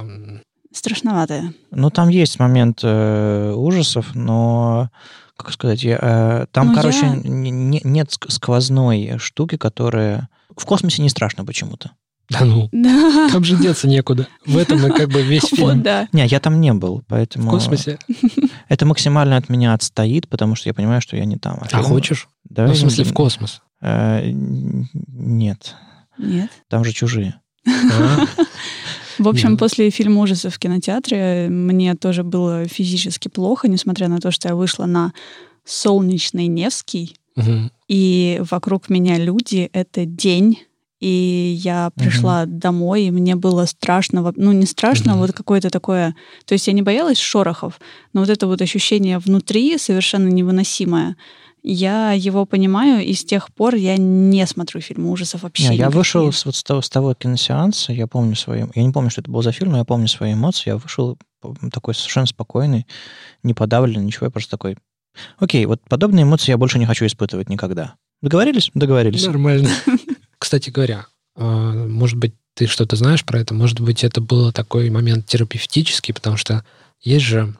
страшноватая. 0.72 1.52
Ну, 1.70 1.90
там 1.90 2.08
есть 2.08 2.38
момент 2.38 2.80
э, 2.82 3.52
ужасов, 3.56 4.14
но, 4.14 4.90
как 5.36 5.52
сказать, 5.52 5.82
я, 5.82 5.98
э, 6.00 6.46
там, 6.52 6.68
Ну, 6.68 6.74
короче, 6.74 7.06
я- 7.06 7.16
не- 7.16 7.50
не- 7.50 7.80
нет 7.82 8.08
ск- 8.08 8.30
сквозной 8.30 9.18
штуки, 9.18 9.56
которая... 9.56 10.28
В 10.56 10.64
космосе 10.64 11.02
не 11.02 11.08
страшно 11.08 11.44
почему-то. 11.44 11.90
Да 12.28 12.44
ну, 12.44 12.68
Да. 12.72 13.28
там 13.30 13.44
же 13.44 13.56
деться 13.56 13.86
некуда. 13.88 14.26
В 14.44 14.56
этом 14.58 14.84
и 14.86 14.90
как 14.90 15.08
бы 15.10 15.22
весь 15.22 15.42
Вот, 15.52 15.70
фильм. 15.72 15.82
да. 15.82 16.08
Не, 16.12 16.26
я 16.26 16.40
там 16.40 16.60
не 16.60 16.72
был, 16.72 17.00
В 17.00 17.04
поэтому... 17.06 17.50
космосе. 17.50 17.98
Это 18.68 18.84
максимально 18.86 19.36
от 19.36 19.48
меня 19.48 19.74
отстоит, 19.74 20.28
потому 20.28 20.54
что 20.56 20.68
я 20.68 20.74
понимаю, 20.74 21.00
что 21.00 21.16
я 21.16 21.24
не 21.24 21.36
там. 21.36 21.58
А 21.62 21.68
фильм- 21.68 21.84
хочешь? 21.84 22.28
Давай 22.48 22.70
Ну, 22.70 22.76
в 22.76 22.78
смысле, 22.80 23.04
в 23.04 23.12
космос. 23.12 23.60
Э, 23.80 24.28
Нет, 24.32 25.74
Нет. 26.18 26.50
там 26.68 26.84
же 26.84 26.92
чужие. 26.92 27.40
А? 27.66 28.24
В 29.18 29.28
общем, 29.28 29.56
после 29.56 29.90
фильма 29.90 30.20
ужасов 30.22 30.54
в 30.54 30.58
кинотеатре 30.58 31.48
мне 31.48 31.94
тоже 31.94 32.22
было 32.22 32.66
физически 32.66 33.28
плохо, 33.28 33.66
несмотря 33.68 34.08
на 34.08 34.18
то, 34.18 34.30
что 34.30 34.48
я 34.48 34.54
вышла 34.54 34.86
на 34.86 35.12
солнечный 35.64 36.46
Невский, 36.48 37.16
и 37.88 38.40
вокруг 38.50 38.88
меня 38.88 39.18
люди, 39.18 39.68
это 39.72 40.04
день, 40.06 40.60
и 41.00 41.56
я 41.62 41.90
пришла 41.94 42.46
домой, 42.46 43.04
и 43.04 43.10
мне 43.10 43.36
было 43.36 43.66
страшно, 43.66 44.32
ну 44.36 44.52
не 44.52 44.66
страшно, 44.66 45.12
Мгм. 45.12 45.20
вот 45.20 45.32
какое-то 45.32 45.70
такое, 45.70 46.14
то 46.46 46.54
есть 46.54 46.66
я 46.66 46.72
не 46.72 46.82
боялась 46.82 47.18
шорохов, 47.18 47.78
но 48.12 48.20
вот 48.20 48.30
это 48.30 48.46
вот 48.46 48.62
ощущение 48.62 49.18
внутри 49.18 49.76
совершенно 49.78 50.28
невыносимое. 50.28 51.16
Я 51.68 52.12
его 52.12 52.46
понимаю, 52.46 53.04
и 53.04 53.12
с 53.12 53.24
тех 53.24 53.52
пор 53.52 53.74
я 53.74 53.96
не 53.96 54.46
смотрю 54.46 54.80
фильмы 54.80 55.10
ужасов 55.10 55.42
вообще. 55.42 55.68
Не, 55.70 55.76
я 55.76 55.90
вышел 55.90 56.30
с, 56.32 56.44
вот 56.46 56.54
с 56.54 56.62
того, 56.62 56.80
с 56.80 56.88
того 56.88 57.12
киносеанса, 57.14 57.92
я 57.92 58.06
помню 58.06 58.36
свои... 58.36 58.62
Я 58.76 58.82
не 58.84 58.92
помню, 58.92 59.10
что 59.10 59.20
это 59.20 59.32
был 59.32 59.42
за 59.42 59.50
фильм, 59.50 59.72
но 59.72 59.78
я 59.78 59.84
помню 59.84 60.06
свои 60.06 60.34
эмоции. 60.34 60.70
Я 60.70 60.76
вышел 60.76 61.18
такой 61.72 61.94
совершенно 61.96 62.26
спокойный, 62.26 62.86
не 63.42 63.52
подавленный, 63.52 64.04
ничего. 64.06 64.26
Я 64.26 64.30
просто 64.30 64.52
такой... 64.52 64.76
Окей, 65.38 65.66
вот 65.66 65.80
подобные 65.88 66.22
эмоции 66.22 66.52
я 66.52 66.56
больше 66.56 66.78
не 66.78 66.86
хочу 66.86 67.04
испытывать 67.04 67.48
никогда. 67.48 67.94
Договорились? 68.22 68.70
Договорились. 68.74 69.26
Нормально. 69.26 69.68
Кстати 70.38 70.70
говоря, 70.70 71.06
а, 71.36 71.72
может 71.72 72.16
быть, 72.18 72.34
ты 72.54 72.66
что-то 72.66 72.96
знаешь 72.96 73.24
про 73.24 73.40
это? 73.40 73.54
Может 73.54 73.80
быть, 73.80 74.02
это 74.04 74.20
был 74.20 74.52
такой 74.52 74.88
момент 74.90 75.26
терапевтический, 75.26 76.14
потому 76.14 76.36
что 76.36 76.64
есть 77.00 77.24
же 77.24 77.54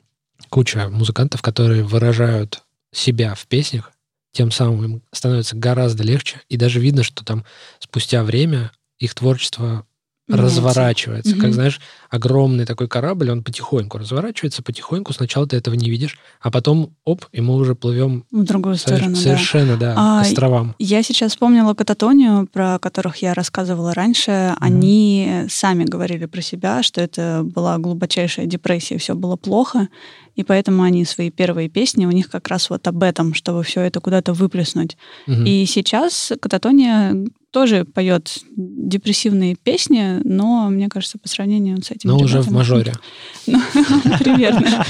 куча 0.49 0.89
музыкантов, 0.89 1.43
которые 1.43 1.85
выражают 1.85 2.63
себя 2.93 3.35
в 3.35 3.47
песнях, 3.47 3.93
тем 4.33 4.51
самым 4.51 4.85
им 4.85 5.03
становится 5.13 5.57
гораздо 5.57 6.03
легче, 6.03 6.41
и 6.49 6.57
даже 6.57 6.81
видно, 6.81 7.03
что 7.03 7.25
там 7.25 7.45
спустя 7.79 8.23
время 8.23 8.73
их 8.99 9.15
творчество 9.15 9.87
Разворачивается. 10.29 11.37
Как, 11.37 11.53
знаешь, 11.53 11.81
огромный 12.11 12.65
такой 12.65 12.89
корабль, 12.89 13.31
он 13.31 13.45
потихоньку 13.45 13.99
разворачивается, 13.99 14.63
потихоньку. 14.63 15.13
Сначала 15.13 15.47
ты 15.47 15.57
этого 15.57 15.75
не 15.75 15.89
видишь, 15.89 16.19
а 16.41 16.51
потом, 16.51 16.95
оп, 17.05 17.25
и 17.33 17.41
мы 17.41 17.55
уже 17.55 17.75
плывем 17.75 18.25
В 18.33 18.43
другую 18.45 18.77
сторону, 18.77 19.15
да. 19.15 19.21
совершенно, 19.21 19.77
да, 19.77 19.95
А, 19.97 20.23
к 20.23 20.27
островам. 20.27 20.75
Я 20.79 21.03
сейчас 21.03 21.33
вспомнила 21.33 21.75
Кататонию, 21.75 22.49
про 22.53 22.79
которых 22.79 23.19
я 23.19 23.35
рассказывала 23.35 23.95
раньше. 23.95 24.55
Они 24.59 25.45
сами 25.49 25.85
говорили 25.85 26.27
про 26.27 26.41
себя, 26.41 26.83
что 26.83 27.01
это 27.01 27.43
была 27.45 27.79
глубочайшая 27.79 28.47
депрессия, 28.47 28.99
все 28.99 29.15
было 29.15 29.37
плохо, 29.37 29.89
и 30.37 30.45
поэтому 30.45 30.83
они 30.83 31.05
свои 31.05 31.31
первые 31.31 31.69
песни, 31.69 32.07
у 32.07 32.11
них 32.11 32.31
как 32.31 32.49
раз 32.49 32.71
вот 32.71 32.87
об 32.87 33.03
этом, 33.03 33.35
чтобы 33.35 33.63
все 33.63 33.81
это 33.81 34.01
куда-то 34.01 34.35
выплеснуть. 34.35 34.97
Мгм. 35.27 35.45
И 35.47 35.65
сейчас 35.67 36.33
Кататония 36.41 37.17
тоже 37.51 37.87
поет 37.87 38.39
депрессивные 38.55 39.57
песни, 39.57 40.21
но, 40.25 40.69
мне 40.69 40.89
кажется, 40.89 41.19
по 41.19 41.27
сравнению 41.27 41.83
с 41.83 41.91
этим... 41.91 42.11
Но 42.11 42.19
уже 42.19 42.43
в 42.43 42.51
мажоре. 42.53 42.93
Примерно. 43.47 44.85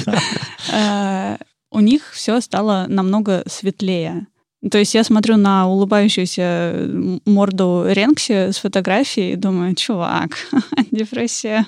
Э, 0.73 1.37
У 1.71 1.81
них 1.81 2.11
все 2.13 2.41
стало 2.41 2.87
намного 2.89 3.45
светлее. 3.47 4.27
То 4.69 4.79
есть 4.79 4.95
я 4.95 5.05
смотрю 5.05 5.37
на 5.37 5.69
улыбающуюся 5.69 7.21
морду 7.25 7.85
Ренкси 7.89 8.51
с 8.51 8.57
фотографией 8.57 9.35
и 9.35 9.37
думаю, 9.37 9.77
чувак, 9.77 10.31
депрессия. 10.91 11.67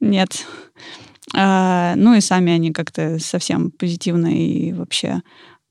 Нет. 0.00 0.46
А, 1.34 1.94
Ну 1.96 2.14
и 2.14 2.20
сами 2.20 2.52
они 2.52 2.72
как-то 2.72 3.18
совсем 3.18 3.70
позитивные 3.70 4.48
и 4.48 4.72
вообще. 4.72 5.22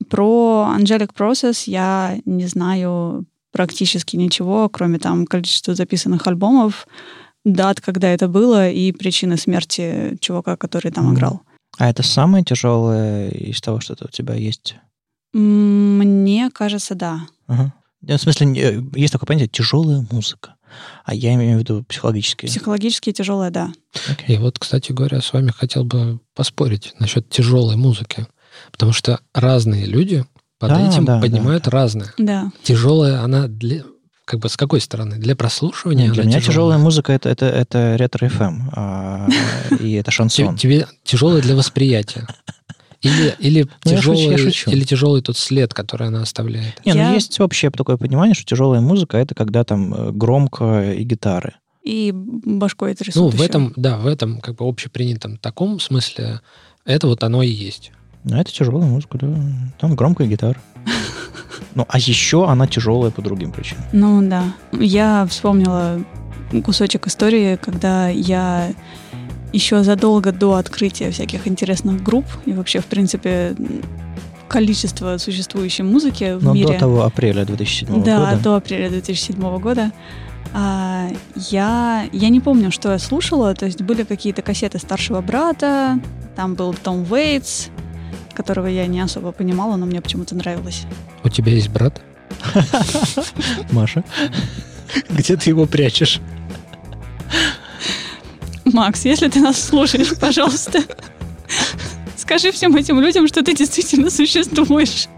Про 0.08 0.74
Angelic 0.78 1.10
Process 1.14 1.64
я 1.66 2.18
не 2.24 2.46
знаю 2.46 3.26
практически 3.52 4.16
ничего, 4.16 4.68
кроме 4.68 4.98
там 4.98 5.26
количества 5.26 5.74
записанных 5.74 6.26
альбомов, 6.26 6.86
дат, 7.44 7.80
когда 7.80 8.08
это 8.08 8.28
было, 8.28 8.70
и 8.70 8.92
причины 8.92 9.36
смерти 9.36 10.16
чувака, 10.20 10.56
который 10.56 10.90
там 10.92 11.14
играл. 11.14 11.42
А 11.78 11.88
это 11.88 12.02
самое 12.02 12.44
тяжелое 12.44 13.30
из 13.30 13.60
того, 13.60 13.80
что 13.80 13.96
у 14.00 14.08
тебя 14.08 14.34
есть? 14.34 14.76
Мне 15.32 16.50
кажется, 16.52 16.94
да. 16.94 17.20
Ага. 17.46 17.72
Да, 18.00 18.16
В 18.16 18.20
смысле, 18.20 18.46
э, 18.56 18.82
есть 18.94 19.12
такое 19.12 19.26
понятие 19.26 19.48
тяжелая 19.48 20.06
музыка. 20.10 20.54
А 21.04 21.14
я 21.14 21.34
имею 21.34 21.56
в 21.56 21.60
виду 21.60 21.84
психологически. 21.88 22.46
Психологически 22.46 23.12
тяжелое, 23.12 23.50
да. 23.50 23.72
Окей. 24.08 24.36
И 24.36 24.38
вот, 24.38 24.58
кстати 24.58 24.92
говоря, 24.92 25.20
с 25.20 25.32
вами 25.32 25.50
хотел 25.50 25.84
бы 25.84 26.20
поспорить 26.34 26.94
насчет 26.98 27.28
тяжелой 27.28 27.76
музыки. 27.76 28.26
Потому 28.72 28.92
что 28.92 29.20
разные 29.34 29.86
люди 29.86 30.24
под 30.58 30.70
Да, 30.70 30.88
этим 30.88 31.04
да, 31.04 31.20
поднимают 31.20 31.64
да. 31.64 31.70
разное. 31.70 32.12
Да. 32.18 32.50
Тяжелая 32.62 33.22
она 33.22 33.48
для... 33.48 33.82
Как 34.24 34.38
бы 34.38 34.48
с 34.48 34.56
какой 34.56 34.80
стороны? 34.80 35.16
Для 35.16 35.34
прослушивания 35.34 36.04
Нет, 36.06 36.14
для 36.14 36.22
меня 36.22 36.38
тяжелая 36.38 36.50
тяжелая? 36.52 36.78
музыка 36.78 37.12
это, 37.12 37.28
это, 37.30 37.46
это 37.46 37.96
ретро-ФМ, 37.96 38.70
а, 38.72 39.28
и 39.80 39.92
это 39.94 40.12
шансон. 40.12 40.56
Тебе 40.56 40.86
тяжелая 41.02 41.42
для 41.42 41.56
восприятия. 41.56 42.28
Или, 43.02 43.34
или, 43.38 43.66
Ну, 43.84 43.90
я 43.92 43.96
шучу, 44.02 44.12
я 44.12 44.30
тяжелый, 44.36 44.52
шучу. 44.52 44.70
или 44.70 44.84
тяжелый 44.84 45.22
тот 45.22 45.36
след, 45.38 45.72
который 45.72 46.08
она 46.08 46.22
оставляет. 46.22 46.84
Не, 46.84 46.92
Я- 46.92 47.08
ну 47.08 47.14
есть 47.14 47.40
общее 47.40 47.70
такое 47.70 47.96
понимание, 47.96 48.34
что 48.34 48.44
тяжелая 48.44 48.80
музыка 48.82 49.16
это 49.16 49.34
когда 49.34 49.64
там 49.64 49.94
э, 49.94 50.10
громко 50.12 50.92
и 50.92 51.02
гитары. 51.04 51.54
И 51.82 52.12
башкой 52.14 52.94
трясут 52.94 53.22
Ну, 53.22 53.28
в 53.30 53.34
еще. 53.34 53.44
этом, 53.44 53.72
да, 53.76 53.96
в 53.96 54.06
этом 54.06 54.40
как 54.40 54.56
бы 54.56 54.68
общепринятом 54.68 55.38
таком 55.38 55.80
смысле 55.80 56.40
это 56.84 57.06
вот 57.06 57.24
оно 57.24 57.42
и 57.42 57.48
есть. 57.48 57.90
Ну, 58.24 58.36
это 58.36 58.52
тяжелая 58.52 58.86
музыка, 58.86 59.16
да. 59.18 59.34
Там 59.80 59.96
громкая 59.96 60.26
гитара. 60.28 60.60
Ну, 61.74 61.86
а 61.88 61.98
еще 61.98 62.48
она 62.48 62.66
тяжелая 62.66 63.12
по 63.12 63.22
другим 63.22 63.52
причинам. 63.52 63.84
Ну 63.92 64.28
да. 64.28 64.44
Я 64.72 65.24
вспомнила 65.30 66.00
кусочек 66.64 67.06
истории, 67.06 67.56
когда 67.56 68.08
я 68.08 68.72
еще 69.52 69.82
задолго 69.82 70.32
до 70.32 70.54
открытия 70.54 71.10
всяких 71.10 71.46
интересных 71.46 72.02
групп 72.02 72.26
и 72.46 72.52
вообще, 72.52 72.80
в 72.80 72.86
принципе, 72.86 73.54
количество 74.48 75.16
существующей 75.18 75.82
музыки 75.82 76.36
в 76.36 76.44
Но 76.44 76.54
мире. 76.54 76.74
До 76.74 76.80
того 76.80 77.04
апреля 77.04 77.44
2007 77.44 78.02
да, 78.02 78.18
года. 78.18 78.42
до 78.42 78.56
апреля 78.56 78.90
2007 78.90 79.58
года. 79.58 79.92
А, 80.52 81.08
я, 81.36 82.08
я 82.12 82.28
не 82.28 82.40
помню, 82.40 82.70
что 82.72 82.90
я 82.90 82.98
слушала. 82.98 83.54
То 83.54 83.66
есть 83.66 83.82
были 83.82 84.02
какие-то 84.02 84.42
кассеты 84.42 84.78
старшего 84.78 85.20
брата, 85.20 86.00
там 86.34 86.54
был 86.54 86.74
Том 86.74 87.06
Уэйтс, 87.10 87.68
которого 88.34 88.66
я 88.66 88.86
не 88.86 89.00
особо 89.00 89.32
понимала, 89.32 89.76
но 89.76 89.86
мне 89.86 90.00
почему-то 90.00 90.34
нравилось. 90.34 90.82
У 91.22 91.28
тебя 91.28 91.52
есть 91.52 91.68
брат? 91.68 92.00
Маша. 93.70 94.02
Где 95.08 95.36
ты 95.36 95.50
его 95.50 95.66
прячешь? 95.66 96.20
Макс, 98.72 99.04
если 99.04 99.28
ты 99.28 99.40
нас 99.40 99.62
слушаешь, 99.62 100.16
пожалуйста, 100.18 100.80
скажи 102.16 102.52
всем 102.52 102.76
этим 102.76 103.00
людям, 103.00 103.26
что 103.28 103.42
ты 103.42 103.54
действительно 103.54 104.10
существуешь. 104.10 105.08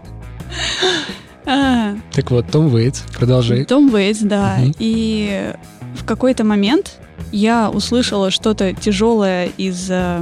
А, 1.45 1.95
так 2.11 2.31
вот, 2.31 2.47
Том 2.51 2.73
Уэйтс, 2.73 3.01
продолжай. 3.17 3.65
Том 3.65 3.93
Уэйтс, 3.93 4.19
да. 4.21 4.59
Угу. 4.61 4.75
И 4.79 5.53
в 5.95 6.05
какой-то 6.05 6.43
момент 6.43 6.99
я 7.31 7.69
услышала 7.69 8.31
что-то 8.31 8.73
тяжелое 8.73 9.49
из 9.57 9.87
э, 9.89 10.21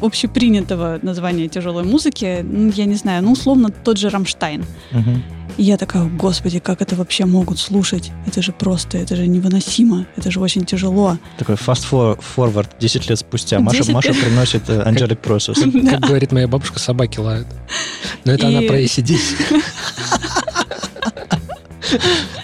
общепринятого 0.00 0.98
названия 1.02 1.48
тяжелой 1.48 1.84
музыки, 1.84 2.40
ну, 2.42 2.70
я 2.74 2.84
не 2.84 2.94
знаю, 2.94 3.22
ну, 3.24 3.32
условно, 3.32 3.70
тот 3.70 3.98
же 3.98 4.08
Рамштайн. 4.08 4.64
Угу. 4.92 5.37
И 5.58 5.64
я 5.64 5.76
такая, 5.76 6.04
господи, 6.04 6.60
как 6.60 6.80
это 6.82 6.94
вообще 6.94 7.24
могут 7.24 7.58
слушать? 7.58 8.12
Это 8.26 8.40
же 8.40 8.52
просто, 8.52 8.96
это 8.96 9.16
же 9.16 9.26
невыносимо, 9.26 10.06
это 10.16 10.30
же 10.30 10.38
очень 10.38 10.64
тяжело. 10.64 11.18
Такой 11.36 11.56
fast 11.56 11.84
forward 11.90 12.68
10 12.78 13.10
лет 13.10 13.18
спустя. 13.18 13.58
Маша, 13.58 13.78
10 13.78 13.92
Маша 13.92 14.14
приносит 14.14 14.70
э, 14.70 14.84
Angelic 14.88 15.20
Process. 15.20 15.90
Как 15.90 16.00
говорит 16.00 16.30
моя 16.30 16.46
бабушка, 16.46 16.78
собаки 16.78 17.18
лают. 17.18 17.48
Но 18.24 18.32
это 18.32 18.46
она 18.46 18.60
про 18.60 18.80
ACDC. 18.80 19.62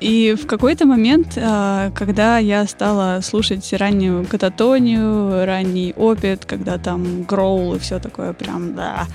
И 0.00 0.34
в 0.34 0.48
какой-то 0.48 0.84
момент, 0.84 1.38
а, 1.40 1.92
когда 1.92 2.38
я 2.38 2.66
стала 2.66 3.20
слушать 3.22 3.72
раннюю 3.72 4.26
кататонию, 4.26 5.46
ранний 5.46 5.94
опит, 5.96 6.44
когда 6.44 6.76
там 6.78 7.22
гроул 7.22 7.76
и 7.76 7.78
все 7.78 8.00
такое 8.00 8.32
прям, 8.32 8.74
да, 8.74 9.06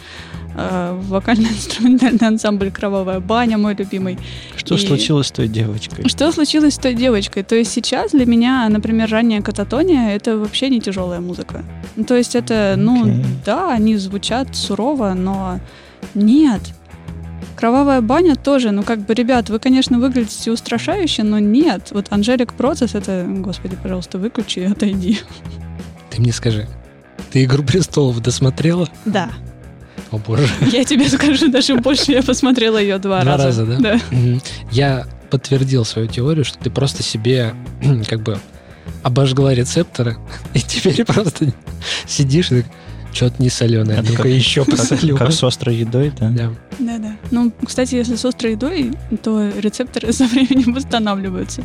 вокально-инструментальный 0.58 2.28
ансамбль 2.28 2.72
«Кровавая 2.72 3.20
баня» 3.20 3.58
мой 3.58 3.76
любимый. 3.76 4.18
Что 4.55 4.76
и... 4.76 4.78
случилось 4.78 5.28
с 5.28 5.32
той 5.32 5.47
девочкой? 5.47 6.08
Что 6.10 6.32
случилось 6.32 6.76
с 6.76 6.78
той 6.78 6.93
девочкой? 6.93 7.43
То 7.43 7.55
есть 7.55 7.72
сейчас 7.72 8.12
для 8.12 8.26
меня, 8.26 8.68
например, 8.70 9.10
ранняя 9.10 9.41
кататония— 9.41 10.16
это 10.16 10.38
вообще 10.38 10.70
не 10.70 10.82
тяжелая 10.82 11.20
музыка. 11.20 11.64
Ну, 11.95 12.03
то 12.03 12.16
есть 12.16 12.36
это, 12.36 12.76
ну, 12.78 13.05
okay. 13.05 13.26
да, 13.45 13.72
они 13.72 13.95
звучат 13.97 14.55
сурово, 14.55 15.14
но 15.14 15.60
нет— 16.14 16.62
Кровавая 17.58 18.01
баня 18.01 18.36
тоже, 18.36 18.70
ну 18.70 18.84
как 18.84 18.99
бы, 18.99 19.16
ребят, 19.16 19.49
вы, 19.49 19.58
конечно, 19.58 19.97
выглядите 19.97 20.51
устрашающе, 20.51 21.24
но 21.24 21.39
нет. 21.39 21.89
Вот 21.91 22.05
Анжелик 22.12 22.53
Процесс, 22.53 22.93
это, 22.93 23.26
господи, 23.28 23.76
пожалуйста, 23.82 24.20
выключи 24.20 24.60
и 24.60 24.66
отойди. 24.66 25.20
Ты 26.12 26.22
мне 26.22 26.32
скажи, 26.32 26.68
ты 27.32 27.43
«Игру 27.43 27.64
престолов» 27.64 28.22
досмотрела? 28.22 28.88
Да. 29.05 29.32
О 30.12 30.18
боже. 30.18 30.47
Я 30.72 30.84
тебе 30.84 31.08
скажу 31.10 31.49
даже 31.49 31.76
больше, 31.76 32.12
я 32.14 32.24
посмотрела 32.24 32.78
ее 32.78 32.97
два, 32.97 33.22
два 33.22 33.38
раза. 33.38 33.66
раза, 33.66 33.66
да? 33.66 33.78
Да. 33.78 33.99
Я 34.72 35.05
подтвердил 35.30 35.84
свою 35.86 36.08
теорию, 36.08 36.45
что 36.45 36.58
ты 36.60 36.70
просто 36.70 37.03
себе 37.03 37.53
как 38.08 38.22
бы 38.22 38.39
обожгла 39.03 39.53
рецепторы, 39.53 40.18
и 40.53 40.60
теперь 40.60 41.03
просто 41.05 41.53
сидишь 42.05 42.51
и 42.51 42.64
что-то 43.14 43.41
не 43.41 43.49
соленое. 43.49 43.99
Это 43.99 44.12
ну-ка 44.12 44.28
еще 44.28 44.64
посолю. 44.64 45.18
Как 45.18 45.32
с 45.32 45.43
острой 45.43 45.76
едой, 45.76 46.12
да? 46.18 46.30
Да. 46.30 46.51
Да, 46.78 46.97
да. 46.99 47.16
Ну, 47.32 47.51
кстати, 47.66 47.95
если 47.95 48.16
с 48.16 48.24
острой 48.24 48.51
едой, 48.51 48.93
то 49.24 49.49
рецепторы 49.58 50.14
со 50.14 50.28
временем 50.28 50.74
восстанавливаются. 50.74 51.64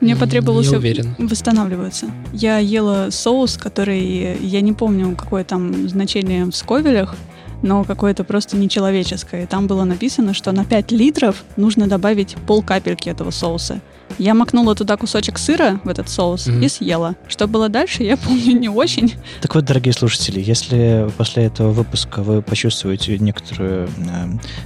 Мне 0.00 0.14
потребовалось... 0.16 0.70
Не 0.70 0.76
уверен. 0.76 1.14
Восстанавливаются. 1.18 2.06
Я 2.32 2.58
ела 2.58 3.08
соус, 3.10 3.56
который, 3.56 4.38
я 4.40 4.60
не 4.60 4.72
помню, 4.72 5.16
какое 5.16 5.44
там 5.44 5.88
значение 5.88 6.44
в 6.44 6.52
сковелях, 6.52 7.16
но 7.62 7.84
какое-то 7.84 8.24
просто 8.24 8.56
нечеловеческое. 8.56 9.44
И 9.44 9.46
там 9.46 9.66
было 9.66 9.84
написано, 9.84 10.34
что 10.34 10.52
на 10.52 10.64
5 10.64 10.92
литров 10.92 11.44
нужно 11.56 11.86
добавить 11.86 12.36
пол 12.46 12.62
капельки 12.62 13.08
этого 13.08 13.30
соуса. 13.30 13.80
Я 14.18 14.34
макнула 14.34 14.74
туда 14.74 14.96
кусочек 14.96 15.38
сыра 15.38 15.80
в 15.84 15.88
этот 15.88 16.08
соус 16.08 16.46
mm-hmm. 16.46 16.64
и 16.64 16.68
съела. 16.68 17.16
Что 17.28 17.46
было 17.46 17.68
дальше, 17.68 18.02
я 18.02 18.16
помню 18.16 18.58
не 18.58 18.68
очень. 18.68 19.14
Так 19.40 19.54
вот, 19.54 19.64
дорогие 19.64 19.92
слушатели, 19.92 20.40
если 20.40 21.08
после 21.16 21.44
этого 21.44 21.72
выпуска 21.72 22.22
вы 22.22 22.42
почувствуете 22.42 23.18
некоторую 23.18 23.88
э, 23.88 23.90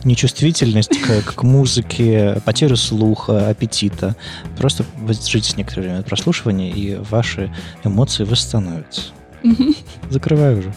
нечувствительность 0.04 1.00
к, 1.00 1.22
к 1.36 1.42
музыке, 1.42 2.40
потерю 2.44 2.76
слуха, 2.76 3.48
аппетита, 3.48 4.16
просто 4.58 4.84
воздержитесь 4.98 5.56
некоторое 5.56 5.82
время 5.82 6.00
от 6.00 6.06
прослушивания, 6.06 6.72
и 6.72 6.96
ваши 6.96 7.54
эмоции 7.84 8.24
восстановятся. 8.24 9.02
Mm-hmm. 9.42 9.76
Закрываю 10.10 10.58
уже. 10.58 10.74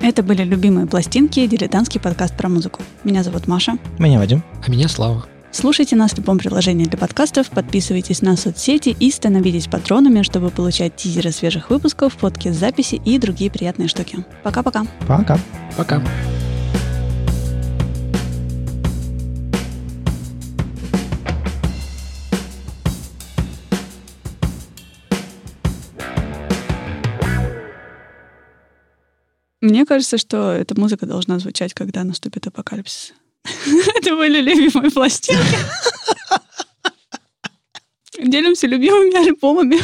Это 0.00 0.22
были 0.22 0.42
любимые 0.44 0.86
пластинки, 0.86 1.46
дилетантский 1.46 2.00
подкаст 2.00 2.34
про 2.34 2.48
музыку. 2.48 2.80
Меня 3.04 3.22
зовут 3.22 3.46
Маша. 3.46 3.76
Меня 3.98 4.18
Вадим. 4.18 4.42
А 4.66 4.70
меня 4.70 4.88
Слава. 4.88 5.26
Слушайте 5.52 5.94
нас 5.96 6.12
в 6.12 6.18
любом 6.18 6.38
приложении 6.38 6.84
для 6.84 6.96
подкастов, 6.96 7.50
подписывайтесь 7.50 8.22
на 8.22 8.36
соцсети 8.36 8.96
и 8.98 9.10
становитесь 9.10 9.66
патронами, 9.66 10.22
чтобы 10.22 10.50
получать 10.50 10.96
тизеры 10.96 11.32
свежих 11.32 11.70
выпусков, 11.70 12.14
фотки 12.14 12.50
с 12.50 12.56
записи 12.56 13.00
и 13.04 13.18
другие 13.18 13.50
приятные 13.50 13.88
штуки. 13.88 14.24
Пока-пока. 14.42 14.86
Пока. 15.06 15.38
Пока. 15.76 16.02
Мне 29.60 29.84
кажется, 29.84 30.16
что 30.16 30.52
эта 30.52 30.78
музыка 30.78 31.06
должна 31.06 31.38
звучать, 31.38 31.74
когда 31.74 32.02
наступит 32.04 32.46
апокалипсис. 32.46 33.12
Это 33.96 34.16
были 34.16 34.40
любимые 34.40 34.90
пластинки. 34.90 35.56
Делимся 38.22 38.66
любимыми 38.66 39.16
альбомами. 39.16 39.78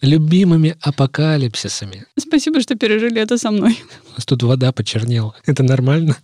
Любимыми 0.00 0.76
апокалипсисами. 0.80 2.06
Спасибо, 2.18 2.60
что 2.60 2.74
пережили 2.74 3.20
это 3.20 3.38
со 3.38 3.52
мной. 3.52 3.78
У 4.10 4.14
нас 4.14 4.24
тут 4.26 4.42
вода 4.42 4.72
почернела. 4.72 5.36
Это 5.46 5.62
нормально? 5.62 6.16